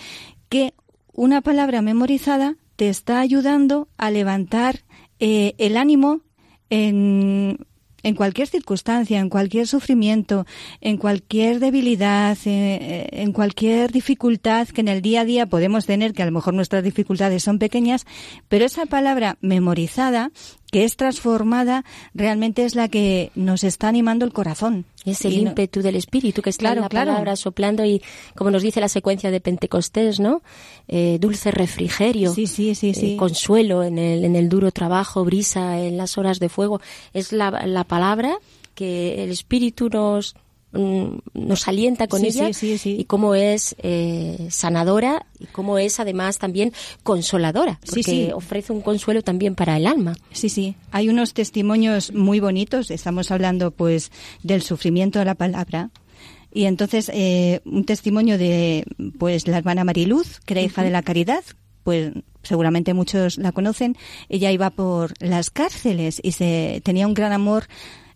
que 0.50 0.74
una 1.14 1.42
palabra 1.42 1.82
memorizada 1.82 2.58
te 2.76 2.90
está 2.90 3.20
ayudando 3.20 3.90
a 3.98 4.10
levantar 4.10 4.80
eh, 5.20 5.54
el 5.60 5.78
ánimo 5.78 6.22
en, 6.70 7.60
en 8.04 8.16
cualquier 8.16 8.48
circunstancia, 8.48 9.20
en 9.20 9.30
cualquier 9.30 9.68
sufrimiento, 9.68 10.46
en 10.80 10.98
cualquier 10.98 11.60
debilidad, 11.60 12.38
eh, 12.46 13.08
en 13.12 13.32
cualquier 13.32 13.92
dificultad 13.92 14.68
que 14.68 14.82
en 14.82 14.88
el 14.88 15.02
día 15.02 15.22
a 15.22 15.26
día 15.26 15.46
podemos 15.46 15.86
tener, 15.86 16.14
que 16.14 16.24
a 16.24 16.26
lo 16.26 16.32
mejor 16.32 16.54
nuestras 16.54 16.84
dificultades 16.84 17.44
son 17.44 17.60
pequeñas, 17.60 18.06
pero 18.48 18.66
esa 18.66 18.86
palabra 18.86 19.38
memorizada, 19.42 20.32
que 20.72 20.84
es 20.86 20.96
transformada, 20.96 21.86
realmente 22.14 22.66
es 22.66 22.76
la 22.76 22.88
que 22.88 23.32
nos 23.36 23.64
está 23.64 23.88
animando 23.90 24.26
el 24.26 24.34
corazón. 24.34 24.86
Es 25.06 25.26
el 25.26 25.34
Y 25.34 25.42
no- 25.44 25.50
ímpetu 25.50 25.82
del 25.82 25.96
Espíritu 25.96 26.42
que 26.42 26.50
está 26.50 26.62
Claro, 26.64 26.78
en 26.78 26.82
la 26.84 26.90
claro. 26.90 27.12
palabra 27.12 27.36
soplando 27.36 27.84
y, 27.86 28.02
como 28.36 28.52
nos 28.52 28.62
dice 28.64 28.80
la 28.80 28.88
secuencia 28.88 29.32
de 29.32 29.42
Pentecostés, 29.42 30.20
¿no? 30.20 30.42
Eh, 30.88 31.18
dulce 31.20 31.52
refrigerio, 31.52 32.34
Sí, 32.34 32.48
sí, 32.48 32.74
sí, 32.76 32.94
eh, 32.96 33.18
consuelo 33.18 33.84
en 33.84 33.98
el, 33.98 34.24
en 34.26 34.36
el 34.36 34.48
duro 34.50 34.72
trabajo, 34.72 35.26
brisa 35.26 35.80
en 35.80 35.98
las 35.98 36.18
horas 36.18 36.40
de 36.40 36.50
fuego. 36.50 36.82
Es 37.14 37.32
la, 37.34 37.52
la 37.66 37.84
palabra 37.84 38.38
que 38.76 39.24
el 39.24 39.32
Espíritu 39.32 39.90
nos 39.90 40.36
nos 40.74 41.68
alienta 41.68 42.08
con 42.08 42.22
Sí, 42.22 42.28
ella 42.28 42.48
sí, 42.48 42.54
sí, 42.54 42.78
sí. 42.78 42.96
y 43.00 43.06
cómo 43.06 43.36
es 43.36 43.76
eh, 43.80 44.48
sanadora 44.50 45.26
y 45.40 45.46
cómo 45.48 45.78
es 45.78 46.00
además 46.00 46.38
también 46.38 46.72
consoladora 47.04 47.80
porque 47.86 48.32
ofrece 48.34 48.72
un 48.72 48.82
consuelo 48.82 49.22
también 49.22 49.56
para 49.56 49.78
el 49.78 49.86
alma 49.88 50.16
Sí, 50.32 50.50
sí. 50.50 50.76
Hay 50.92 51.10
unos 51.10 51.34
testimonios 51.34 52.14
muy 52.14 52.40
bonitos. 52.40 52.92
Estamos 52.92 53.32
hablando, 53.32 53.72
pues, 53.72 54.12
del 54.44 54.62
sufrimiento 54.62 55.20
de 55.20 55.26
la 55.26 55.36
palabra. 55.36 55.90
Y 56.54 56.66
entonces, 56.66 57.10
eh, 57.14 57.62
un 57.66 57.86
testimonio 57.86 58.38
de, 58.38 58.86
pues, 59.20 59.48
la 59.48 59.58
hermana 59.58 59.84
Mariluz, 59.84 60.40
que 60.46 60.54
era 60.54 60.62
hija 60.62 60.84
de 60.84 60.90
la 60.90 61.02
caridad, 61.02 61.44
pues, 61.84 62.12
seguramente 62.44 62.94
muchos 62.94 63.38
la 63.38 63.52
conocen. 63.52 63.96
Ella 64.30 64.52
iba 64.52 64.70
por 64.70 65.14
las 65.20 65.50
cárceles 65.50 66.20
y 66.24 66.32
se 66.34 66.82
tenía 66.84 67.08
un 67.08 67.14
gran 67.14 67.32
amor 67.34 67.68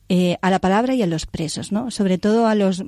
eh, 0.09 0.37
a 0.41 0.49
la 0.49 0.59
palabra 0.59 0.93
y 0.95 1.01
a 1.01 1.07
los 1.07 1.25
presos, 1.25 1.71
¿no? 1.71 1.91
Sobre 1.91 2.17
todo 2.17 2.47
a 2.47 2.55
los 2.55 2.83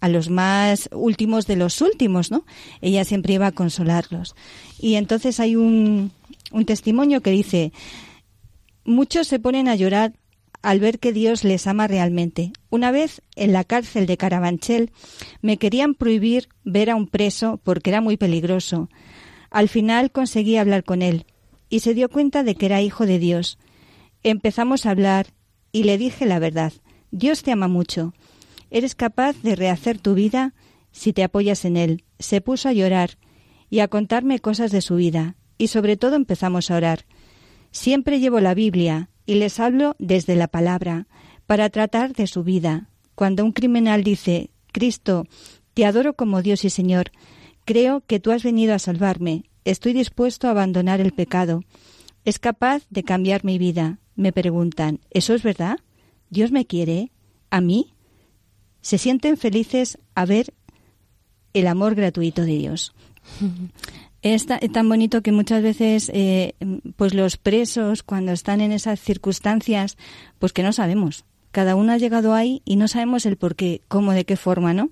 a 0.00 0.08
los 0.08 0.30
más 0.30 0.88
últimos 0.92 1.46
de 1.46 1.56
los 1.56 1.82
últimos, 1.82 2.30
¿no? 2.30 2.46
Ella 2.80 3.04
siempre 3.04 3.34
iba 3.34 3.46
a 3.46 3.52
consolarlos. 3.52 4.34
Y 4.78 4.94
entonces 4.94 5.40
hay 5.40 5.56
un, 5.56 6.10
un 6.52 6.64
testimonio 6.64 7.20
que 7.20 7.30
dice, 7.30 7.72
Muchos 8.84 9.28
se 9.28 9.38
ponen 9.38 9.68
a 9.68 9.74
llorar 9.74 10.14
al 10.62 10.80
ver 10.80 10.98
que 10.98 11.12
Dios 11.12 11.44
les 11.44 11.66
ama 11.66 11.86
realmente. 11.86 12.52
Una 12.70 12.90
vez, 12.90 13.22
en 13.36 13.52
la 13.52 13.64
cárcel 13.64 14.06
de 14.06 14.16
Carabanchel, 14.16 14.90
me 15.42 15.58
querían 15.58 15.94
prohibir 15.94 16.48
ver 16.64 16.90
a 16.90 16.96
un 16.96 17.06
preso 17.06 17.60
porque 17.62 17.90
era 17.90 18.00
muy 18.00 18.16
peligroso. 18.16 18.88
Al 19.50 19.68
final 19.68 20.10
conseguí 20.10 20.56
hablar 20.56 20.84
con 20.84 21.02
él 21.02 21.26
y 21.68 21.80
se 21.80 21.94
dio 21.94 22.08
cuenta 22.08 22.42
de 22.42 22.54
que 22.54 22.66
era 22.66 22.82
hijo 22.82 23.06
de 23.06 23.18
Dios. 23.18 23.58
Empezamos 24.22 24.86
a 24.86 24.90
hablar 24.90 25.28
y 25.72 25.84
le 25.84 25.98
dije 25.98 26.26
la 26.26 26.38
verdad. 26.38 26.72
Dios 27.10 27.42
te 27.42 27.52
ama 27.52 27.68
mucho. 27.68 28.14
Eres 28.70 28.94
capaz 28.94 29.36
de 29.42 29.56
rehacer 29.56 29.98
tu 29.98 30.14
vida 30.14 30.54
si 30.92 31.12
te 31.12 31.24
apoyas 31.24 31.64
en 31.64 31.76
él. 31.76 32.04
Se 32.18 32.40
puso 32.40 32.68
a 32.68 32.72
llorar 32.72 33.18
y 33.68 33.80
a 33.80 33.88
contarme 33.88 34.40
cosas 34.40 34.70
de 34.70 34.80
su 34.80 34.96
vida 34.96 35.36
y 35.58 35.68
sobre 35.68 35.96
todo 35.96 36.16
empezamos 36.16 36.70
a 36.70 36.76
orar. 36.76 37.04
Siempre 37.70 38.18
llevo 38.18 38.40
la 38.40 38.54
Biblia 38.54 39.10
y 39.26 39.34
les 39.34 39.60
hablo 39.60 39.94
desde 39.98 40.34
la 40.34 40.48
palabra 40.48 41.06
para 41.46 41.70
tratar 41.70 42.14
de 42.14 42.26
su 42.26 42.42
vida. 42.42 42.88
Cuando 43.14 43.44
un 43.44 43.52
criminal 43.52 44.02
dice, 44.02 44.50
Cristo, 44.72 45.26
te 45.74 45.84
adoro 45.86 46.14
como 46.14 46.42
Dios 46.42 46.64
y 46.64 46.70
Señor, 46.70 47.12
creo 47.64 48.02
que 48.06 48.18
tú 48.18 48.32
has 48.32 48.42
venido 48.42 48.74
a 48.74 48.78
salvarme, 48.78 49.44
estoy 49.64 49.92
dispuesto 49.92 50.48
a 50.48 50.50
abandonar 50.50 51.00
el 51.00 51.12
pecado. 51.12 51.62
Es 52.24 52.38
capaz 52.38 52.82
de 52.90 53.04
cambiar 53.04 53.44
mi 53.44 53.58
vida. 53.58 53.99
Me 54.16 54.32
preguntan, 54.32 55.00
¿eso 55.10 55.34
es 55.34 55.42
verdad? 55.42 55.78
¿Dios 56.30 56.50
me 56.52 56.66
quiere? 56.66 57.10
¿A 57.50 57.60
mí? 57.60 57.92
Se 58.82 58.98
sienten 58.98 59.36
felices 59.36 59.98
a 60.14 60.24
ver 60.26 60.52
el 61.52 61.66
amor 61.66 61.94
gratuito 61.94 62.42
de 62.42 62.56
Dios. 62.58 62.94
Es 64.22 64.44
ta- 64.44 64.58
tan 64.58 64.86
bonito 64.86 65.22
que 65.22 65.32
muchas 65.32 65.62
veces, 65.62 66.10
eh, 66.12 66.52
pues 66.96 67.14
los 67.14 67.38
presos, 67.38 68.02
cuando 68.02 68.32
están 68.32 68.60
en 68.60 68.70
esas 68.70 69.00
circunstancias, 69.00 69.96
pues 70.38 70.52
que 70.52 70.62
no 70.62 70.74
sabemos. 70.74 71.24
Cada 71.52 71.74
uno 71.74 71.92
ha 71.92 71.96
llegado 71.96 72.34
ahí 72.34 72.60
y 72.66 72.76
no 72.76 72.86
sabemos 72.86 73.24
el 73.24 73.38
por 73.38 73.56
qué, 73.56 73.80
cómo, 73.88 74.12
de 74.12 74.26
qué 74.26 74.36
forma, 74.36 74.74
¿no? 74.74 74.90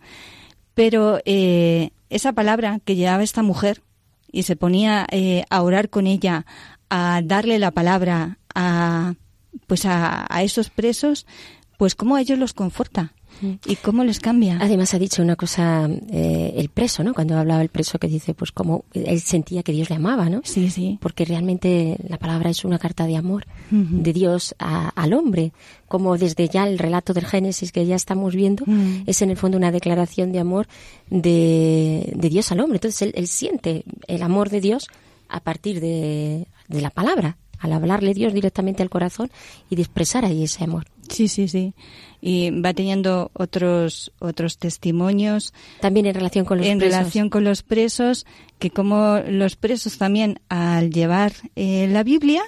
Pero 0.73 1.21
eh, 1.27 1.91
esa 2.09 2.33
palabra 2.33 2.81
que 2.87 2.97
llevaba 2.97 3.23
esta 3.23 3.43
mujer 3.43 3.83
y 4.33 4.45
se 4.45 4.57
ponía 4.57 5.07
eh, 5.11 5.45
a 5.51 5.61
orar 5.63 5.91
con 5.91 6.07
ella, 6.07 6.47
a 6.89 7.21
darle 7.23 7.59
la 7.59 7.71
palabra 7.73 8.39
a, 8.59 9.15
pues 9.67 9.87
a, 9.87 10.27
a 10.29 10.43
esos 10.43 10.69
presos, 10.71 11.27
pues 11.79 11.95
cómo 11.95 12.17
a 12.17 12.21
ellos 12.21 12.39
los 12.39 12.53
conforta 12.55 13.13
y 13.67 13.77
cómo 13.77 14.03
les 14.03 14.19
cambia. 14.19 14.59
Además 14.61 14.95
ha 14.95 14.99
dicho 14.99 15.23
una 15.23 15.37
cosa 15.37 15.89
eh, 16.11 16.55
el 16.57 16.71
preso, 16.71 17.05
¿no? 17.05 17.15
Cuando 17.15 17.39
hablaba 17.39 17.63
el 17.63 17.69
preso 17.69 18.01
que 18.01 18.09
dice, 18.09 18.35
pues 18.35 18.51
como 18.51 18.85
él 18.95 19.21
sentía 19.21 19.63
que 19.63 19.71
Dios 19.71 19.91
le 19.91 19.95
amaba, 19.97 20.29
¿no? 20.29 20.41
Sí, 20.43 20.71
sí. 20.71 20.99
Porque 21.01 21.25
realmente 21.25 21.97
la 22.09 22.19
palabra 22.19 22.51
es 22.51 22.65
una 22.65 22.81
carta 22.81 23.07
de 23.07 23.17
amor 23.17 23.47
de 23.71 24.13
Dios 24.13 24.57
a- 24.59 24.89
al 24.89 25.13
hombre, 25.13 25.53
como 25.87 26.19
desde 26.19 26.49
ya 26.49 26.67
el 26.67 26.79
relato 26.81 27.13
del 27.15 27.27
Génesis 27.27 27.71
que 27.71 27.87
ya 27.87 27.95
estamos 27.95 28.35
viendo 28.35 28.65
es 29.07 29.23
en 29.23 29.31
el 29.31 29.37
fondo 29.37 29.57
una 29.57 29.71
declaración 29.71 30.33
de 30.33 30.41
amor 30.41 30.67
de, 31.23 32.13
de 32.17 32.29
Dios 32.29 32.51
al 32.51 32.61
hombre. 32.61 32.77
Entonces 32.79 33.03
él, 33.03 33.13
él 33.15 33.27
siente 33.29 33.85
el 34.09 34.23
amor 34.23 34.51
de 34.51 34.61
Dios 34.61 34.89
a 35.29 35.41
partir 35.41 35.81
de, 35.81 36.47
de 36.69 36.81
la 36.81 36.91
palabra, 36.91 37.37
al 37.59 37.73
hablarle 37.73 38.15
Dios 38.15 38.33
directamente 38.33 38.83
al 38.83 38.91
corazón 38.91 39.31
y 39.69 39.77
de 39.77 39.83
expresar 39.83 40.25
ahí 40.25 40.45
ese 40.45 40.65
amor. 40.65 40.85
Sí, 41.09 41.29
sí, 41.29 41.49
sí. 41.49 41.75
Y 42.21 42.51
va 42.51 42.75
teniendo 42.75 43.31
otros 43.33 44.13
otros 44.19 44.59
testimonios 44.59 45.55
También 45.81 46.07
en 46.07 46.15
relación 46.15 46.45
con 46.45 46.59
los 46.59 46.67
en 46.67 46.79
presos. 46.79 46.99
relación 46.99 47.31
con 47.31 47.45
los 47.45 47.63
presos, 47.63 48.27
que 48.59 48.71
como 48.71 49.19
los 49.27 49.57
presos 49.57 49.99
también 49.99 50.41
al 50.49 50.91
llevar 50.91 51.33
eh, 51.57 51.89
la 51.89 52.03
Biblia, 52.03 52.43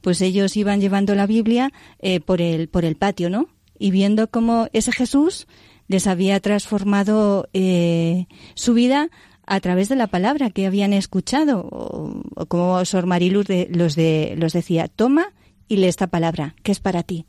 pues 0.00 0.20
ellos 0.20 0.56
iban 0.56 0.80
llevando 0.80 1.14
la 1.14 1.26
Biblia 1.26 1.72
eh, 1.98 2.20
por 2.20 2.40
el 2.40 2.68
por 2.68 2.84
el 2.84 2.96
patio, 2.96 3.28
¿no? 3.28 3.48
Y 3.78 3.90
viendo 3.90 4.28
cómo 4.30 4.68
ese 4.72 4.92
Jesús 4.92 5.46
les 5.88 6.06
había 6.06 6.40
transformado 6.40 7.48
eh, 7.52 8.26
su 8.54 8.74
vida 8.74 9.10
a 9.46 9.60
través 9.60 9.88
de 9.88 9.96
la 9.96 10.08
palabra 10.08 10.50
que 10.50 10.66
habían 10.66 10.92
escuchado, 10.92 11.60
o, 11.60 12.22
o 12.34 12.46
como 12.46 12.84
Sor 12.84 13.06
Mariluz 13.06 13.46
de, 13.46 13.68
los 13.70 13.94
de 13.94 14.34
los 14.36 14.52
decía, 14.52 14.88
toma 14.88 15.32
y 15.68 15.76
lee 15.76 15.86
esta 15.86 16.08
palabra, 16.08 16.54
que 16.62 16.72
es 16.72 16.80
para 16.80 17.02
ti. 17.02 17.26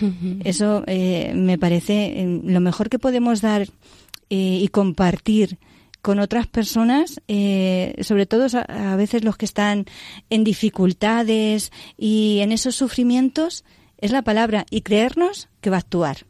Eso 0.44 0.84
eh, 0.86 1.32
me 1.34 1.58
parece 1.58 2.20
eh, 2.20 2.40
lo 2.44 2.60
mejor 2.60 2.90
que 2.90 2.98
podemos 2.98 3.40
dar 3.40 3.62
eh, 4.28 4.58
y 4.60 4.68
compartir 4.68 5.58
con 6.02 6.18
otras 6.18 6.46
personas, 6.46 7.20
eh, 7.28 7.94
sobre 8.00 8.26
todo 8.26 8.46
a, 8.56 8.92
a 8.92 8.96
veces 8.96 9.24
los 9.24 9.36
que 9.36 9.44
están 9.44 9.86
en 10.30 10.44
dificultades 10.44 11.72
y 11.98 12.38
en 12.40 12.52
esos 12.52 12.74
sufrimientos, 12.74 13.64
es 13.98 14.12
la 14.12 14.22
palabra 14.22 14.64
y 14.70 14.80
creernos 14.80 15.48
que 15.60 15.68
va 15.70 15.76
a 15.76 15.80
actuar. 15.80 16.29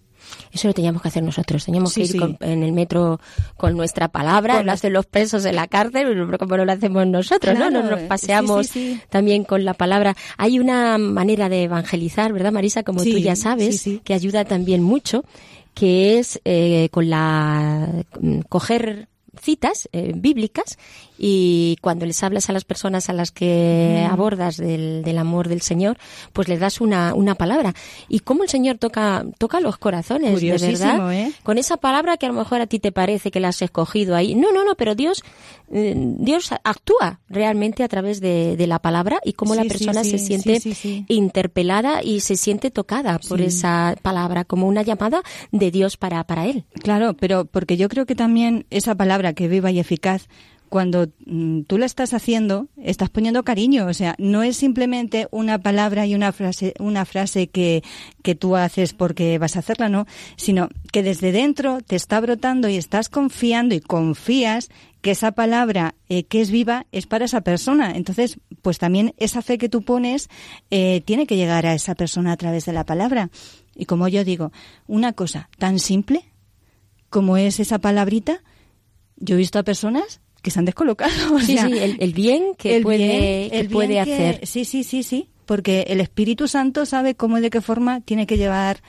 Eso 0.52 0.68
lo 0.68 0.74
teníamos 0.74 1.02
que 1.02 1.08
hacer 1.08 1.22
nosotros. 1.22 1.64
Teníamos 1.64 1.92
Sí, 1.92 2.00
que 2.02 2.06
ir 2.06 2.12
sí. 2.12 2.18
con- 2.18 2.36
en 2.40 2.62
el 2.62 2.72
metro 2.72 3.20
con 3.56 3.76
nuestra 3.76 4.08
palabra. 4.08 4.56
Con 4.56 4.66
lo 4.66 4.72
hacen 4.72 4.92
los 4.92 5.06
presos 5.06 5.44
en 5.44 5.56
la 5.56 5.66
cárcel, 5.68 6.06
pero 6.26 6.38
como 6.38 6.56
no 6.56 6.64
lo 6.64 6.72
hacemos 6.72 7.06
nosotros, 7.06 7.54
¿no? 7.58 7.68
Claro, 7.68 7.82
Nos, 7.82 7.90
nos 7.90 8.00
paseamos 8.08 8.66
sí, 8.68 9.00
también 9.10 9.44
con 9.44 9.64
la 9.64 9.74
palabra. 9.74 10.16
Hay 10.36 10.58
una 10.58 10.98
manera 10.98 11.48
de 11.48 11.64
evangelizar, 11.64 12.32
¿verdad, 12.32 12.52
Marisa? 12.52 12.82
Como 12.82 13.02
tú 13.02 13.18
ya 13.18 13.36
sabes, 13.36 13.84
que 14.04 14.14
ayuda 14.14 14.44
también 14.44 14.82
mucho, 14.82 15.24
que 15.74 16.18
es 16.18 16.40
eh, 16.44 16.88
con 16.90 17.10
la 17.10 17.88
mm, 18.20 18.40
coger 18.48 19.08
citas 19.38 19.88
eh, 19.92 20.12
bíblicas 20.14 20.78
y 21.18 21.76
cuando 21.82 22.06
les 22.06 22.22
hablas 22.22 22.48
a 22.48 22.52
las 22.52 22.64
personas 22.64 23.10
a 23.10 23.12
las 23.12 23.30
que 23.30 24.06
abordas 24.10 24.56
del, 24.56 25.02
del 25.02 25.18
amor 25.18 25.48
del 25.48 25.60
Señor, 25.60 25.98
pues 26.32 26.48
les 26.48 26.60
das 26.60 26.80
una, 26.80 27.14
una 27.14 27.34
palabra. 27.34 27.74
Y 28.08 28.20
cómo 28.20 28.42
el 28.42 28.48
Señor 28.48 28.78
toca, 28.78 29.26
toca 29.38 29.60
los 29.60 29.76
corazones, 29.76 30.40
de 30.40 30.50
verdad. 30.50 31.12
¿eh? 31.12 31.32
Con 31.42 31.58
esa 31.58 31.76
palabra 31.76 32.16
que 32.16 32.26
a 32.26 32.30
lo 32.30 32.34
mejor 32.36 32.60
a 32.62 32.66
ti 32.66 32.78
te 32.78 32.90
parece 32.90 33.30
que 33.30 33.40
la 33.40 33.48
has 33.48 33.60
escogido 33.60 34.16
ahí. 34.16 34.34
No, 34.34 34.50
no, 34.52 34.64
no, 34.64 34.74
pero 34.76 34.94
Dios, 34.94 35.22
eh, 35.72 35.94
Dios 35.96 36.50
actúa 36.64 37.20
realmente 37.28 37.82
a 37.84 37.88
través 37.88 38.20
de, 38.20 38.56
de 38.56 38.66
la 38.66 38.78
palabra 38.78 39.20
y 39.22 39.34
cómo 39.34 39.54
la 39.54 39.62
Sí, 39.62 39.68
persona 39.68 40.02
sí, 40.04 40.12
se 40.12 40.18
siente 40.18 40.60
interpelada 41.08 42.02
y 42.02 42.20
se 42.20 42.36
siente 42.36 42.70
tocada 42.70 43.18
por 43.28 43.40
esa 43.42 43.94
palabra, 44.00 44.44
como 44.44 44.66
una 44.66 44.82
llamada 44.82 45.22
de 45.52 45.70
Dios 45.70 45.96
para, 45.98 46.24
para 46.24 46.46
él. 46.46 46.64
Claro, 46.82 47.14
pero 47.14 47.44
porque 47.44 47.76
yo 47.76 47.88
creo 47.90 48.06
que 48.06 48.14
también 48.14 48.64
esa 48.70 48.94
palabra 48.94 49.19
que 49.32 49.48
viva 49.48 49.70
y 49.70 49.78
eficaz, 49.78 50.28
cuando 50.70 51.08
mm, 51.26 51.62
tú 51.62 51.78
la 51.78 51.84
estás 51.84 52.14
haciendo, 52.14 52.68
estás 52.76 53.10
poniendo 53.10 53.42
cariño. 53.42 53.86
O 53.86 53.92
sea, 53.92 54.14
no 54.18 54.42
es 54.42 54.56
simplemente 54.56 55.26
una 55.32 55.58
palabra 55.58 56.06
y 56.06 56.14
una 56.14 56.32
frase, 56.32 56.74
una 56.78 57.04
frase 57.04 57.48
que, 57.48 57.82
que 58.22 58.36
tú 58.36 58.56
haces 58.56 58.94
porque 58.94 59.38
vas 59.38 59.56
a 59.56 59.58
hacerla, 59.58 59.88
no, 59.88 60.06
sino 60.36 60.68
que 60.92 61.02
desde 61.02 61.32
dentro 61.32 61.80
te 61.82 61.96
está 61.96 62.20
brotando 62.20 62.68
y 62.68 62.76
estás 62.76 63.08
confiando 63.08 63.74
y 63.74 63.80
confías 63.80 64.70
que 65.02 65.10
esa 65.10 65.32
palabra 65.32 65.94
eh, 66.08 66.24
que 66.24 66.40
es 66.40 66.50
viva 66.50 66.86
es 66.92 67.06
para 67.06 67.24
esa 67.24 67.40
persona. 67.40 67.92
Entonces, 67.96 68.38
pues 68.62 68.78
también 68.78 69.12
esa 69.18 69.42
fe 69.42 69.58
que 69.58 69.68
tú 69.68 69.82
pones 69.82 70.28
eh, 70.70 71.02
tiene 71.04 71.26
que 71.26 71.36
llegar 71.36 71.66
a 71.66 71.74
esa 71.74 71.96
persona 71.96 72.32
a 72.32 72.36
través 72.36 72.64
de 72.64 72.72
la 72.72 72.84
palabra. 72.84 73.30
Y 73.74 73.86
como 73.86 74.06
yo 74.06 74.24
digo, 74.24 74.52
una 74.86 75.14
cosa 75.14 75.50
tan 75.58 75.80
simple 75.80 76.24
como 77.08 77.36
es 77.36 77.58
esa 77.58 77.80
palabrita, 77.80 78.40
yo 79.20 79.34
he 79.36 79.38
visto 79.38 79.58
a 79.58 79.62
personas 79.62 80.20
que 80.42 80.50
se 80.50 80.58
han 80.58 80.64
descolocado. 80.64 81.12
o 81.34 81.40
Sí, 81.40 81.54
sea, 81.54 81.66
sí, 81.66 81.78
el, 81.78 81.96
el 82.00 82.12
bien 82.14 82.54
que 82.58 82.76
el 82.76 82.82
puede, 82.82 82.98
bien- 82.98 83.50
que 83.50 83.60
el 83.60 83.68
puede 83.68 83.88
bien 83.88 84.04
que- 84.04 84.14
hacer. 84.14 84.46
Sí, 84.46 84.64
sí, 84.64 84.82
sí, 84.84 85.02
sí, 85.02 85.28
porque 85.46 85.84
el 85.88 86.00
Espíritu 86.00 86.48
Santo 86.48 86.86
sabe 86.86 87.14
cómo 87.14 87.38
y 87.38 87.40
de 87.40 87.50
qué 87.50 87.60
forma 87.60 88.00
tiene 88.00 88.26
que 88.26 88.36
llevar 88.36 88.82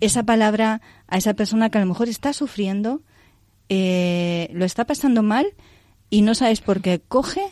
esa 0.00 0.22
palabra 0.24 0.80
a 1.08 1.16
esa 1.18 1.34
persona 1.34 1.70
que 1.70 1.78
a 1.78 1.80
lo 1.82 1.86
mejor 1.86 2.08
está 2.08 2.32
sufriendo, 2.32 3.02
eh, 3.68 4.48
lo 4.52 4.64
está 4.64 4.84
pasando 4.86 5.22
mal 5.22 5.46
y 6.10 6.22
no 6.22 6.34
sabes 6.34 6.60
por 6.60 6.80
qué 6.82 7.00
coge 7.06 7.42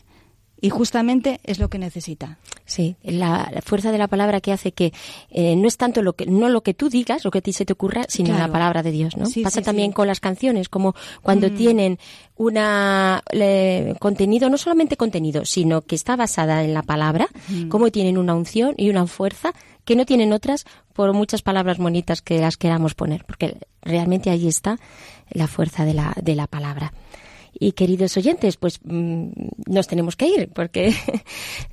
y 0.65 0.71
justamente 0.71 1.41
es 1.45 1.59
lo 1.59 1.69
que 1.69 1.79
necesita. 1.79 2.39
Sí, 2.65 2.97
la, 3.03 3.51
la 3.53 3.61
fuerza 3.61 3.93
de 3.93 3.99
la 3.99 4.09
palabra 4.09 4.41
que 4.41 4.51
hace 4.53 4.73
que 4.73 4.93
eh, 5.31 5.57
no 5.57 5.69
es 5.69 5.77
tanto 5.77 6.01
lo 6.03 6.15
que 6.15 6.25
no 6.27 6.49
lo 6.49 6.63
que 6.63 6.73
tú 6.73 6.89
digas, 6.89 7.23
lo 7.25 7.31
que 7.31 7.39
a 7.39 7.43
ti 7.43 7.53
se 7.53 7.67
te 7.67 7.75
ocurra, 7.75 8.05
sino 8.09 8.29
Claro. 8.31 8.47
la 8.47 8.53
palabra 8.53 8.83
de 8.83 8.91
Dios, 8.91 9.17
¿no? 9.17 9.27
Sí, 9.27 9.43
Pasa 9.43 9.61
sí, 9.61 9.65
también 9.65 9.91
sí. 9.91 9.95
con 9.95 10.07
las 10.07 10.21
canciones, 10.21 10.69
como 10.71 10.95
cuando 11.23 11.49
Mm. 11.51 11.55
tienen 11.55 11.99
una 12.37 13.23
le- 13.33 13.95
contenido, 14.01 14.49
no 14.49 14.57
solamente 14.59 14.97
contenido, 14.97 15.45
sino 15.45 15.83
que 15.83 15.95
está 15.95 16.17
basada 16.17 16.65
en 16.65 16.73
la 16.75 16.83
palabra, 16.83 17.29
Mm. 17.49 17.69
como 17.69 17.91
tienen 17.91 18.17
una 18.19 18.35
unción 18.35 18.75
y 18.77 18.89
una 18.91 19.07
fuerza 19.07 19.53
que 19.85 19.97
no 19.97 20.07
tienen 20.07 20.33
otras 20.33 20.65
por 20.95 21.13
muchas 21.13 21.43
palabras 21.43 21.77
bonitas 21.79 22.23
que 22.23 22.39
las 22.41 22.57
queramos 22.57 22.95
poner, 22.95 23.25
porque 23.27 23.59
realmente 23.83 24.31
ahí 24.31 24.49
está 24.49 24.79
la 25.31 25.47
fuerza 25.47 25.85
de 25.85 25.93
la, 25.95 26.15
de 26.23 26.35
la 26.35 26.47
palabra. 26.47 26.93
Y 27.65 27.73
queridos 27.73 28.15
oyentes, 28.19 28.59
pues 28.59 28.79
mm, 28.85 29.29
nos 29.69 29.87
tenemos 29.87 30.17
que 30.17 30.29
ir 30.29 30.51
porque 30.51 30.95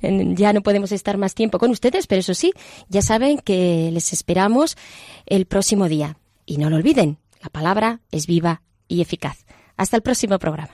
ya 0.00 0.54
no 0.54 0.62
podemos 0.62 0.90
estar 0.90 1.18
más 1.18 1.34
tiempo 1.34 1.58
con 1.58 1.70
ustedes, 1.70 2.06
pero 2.06 2.20
eso 2.20 2.32
sí, 2.32 2.54
ya 2.88 3.02
saben 3.02 3.36
que 3.36 3.90
les 3.92 4.14
esperamos 4.14 4.78
el 5.26 5.44
próximo 5.44 5.90
día. 5.90 6.16
Y 6.46 6.56
no 6.56 6.70
lo 6.70 6.76
olviden, 6.76 7.18
la 7.42 7.50
palabra 7.50 8.00
es 8.10 8.26
viva 8.26 8.62
y 8.88 9.02
eficaz. 9.02 9.44
Hasta 9.76 9.98
el 9.98 10.02
próximo 10.02 10.38
programa. 10.38 10.72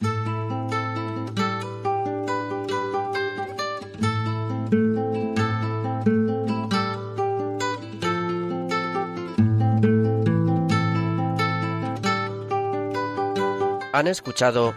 Han 13.93 14.07
escuchado 14.07 14.77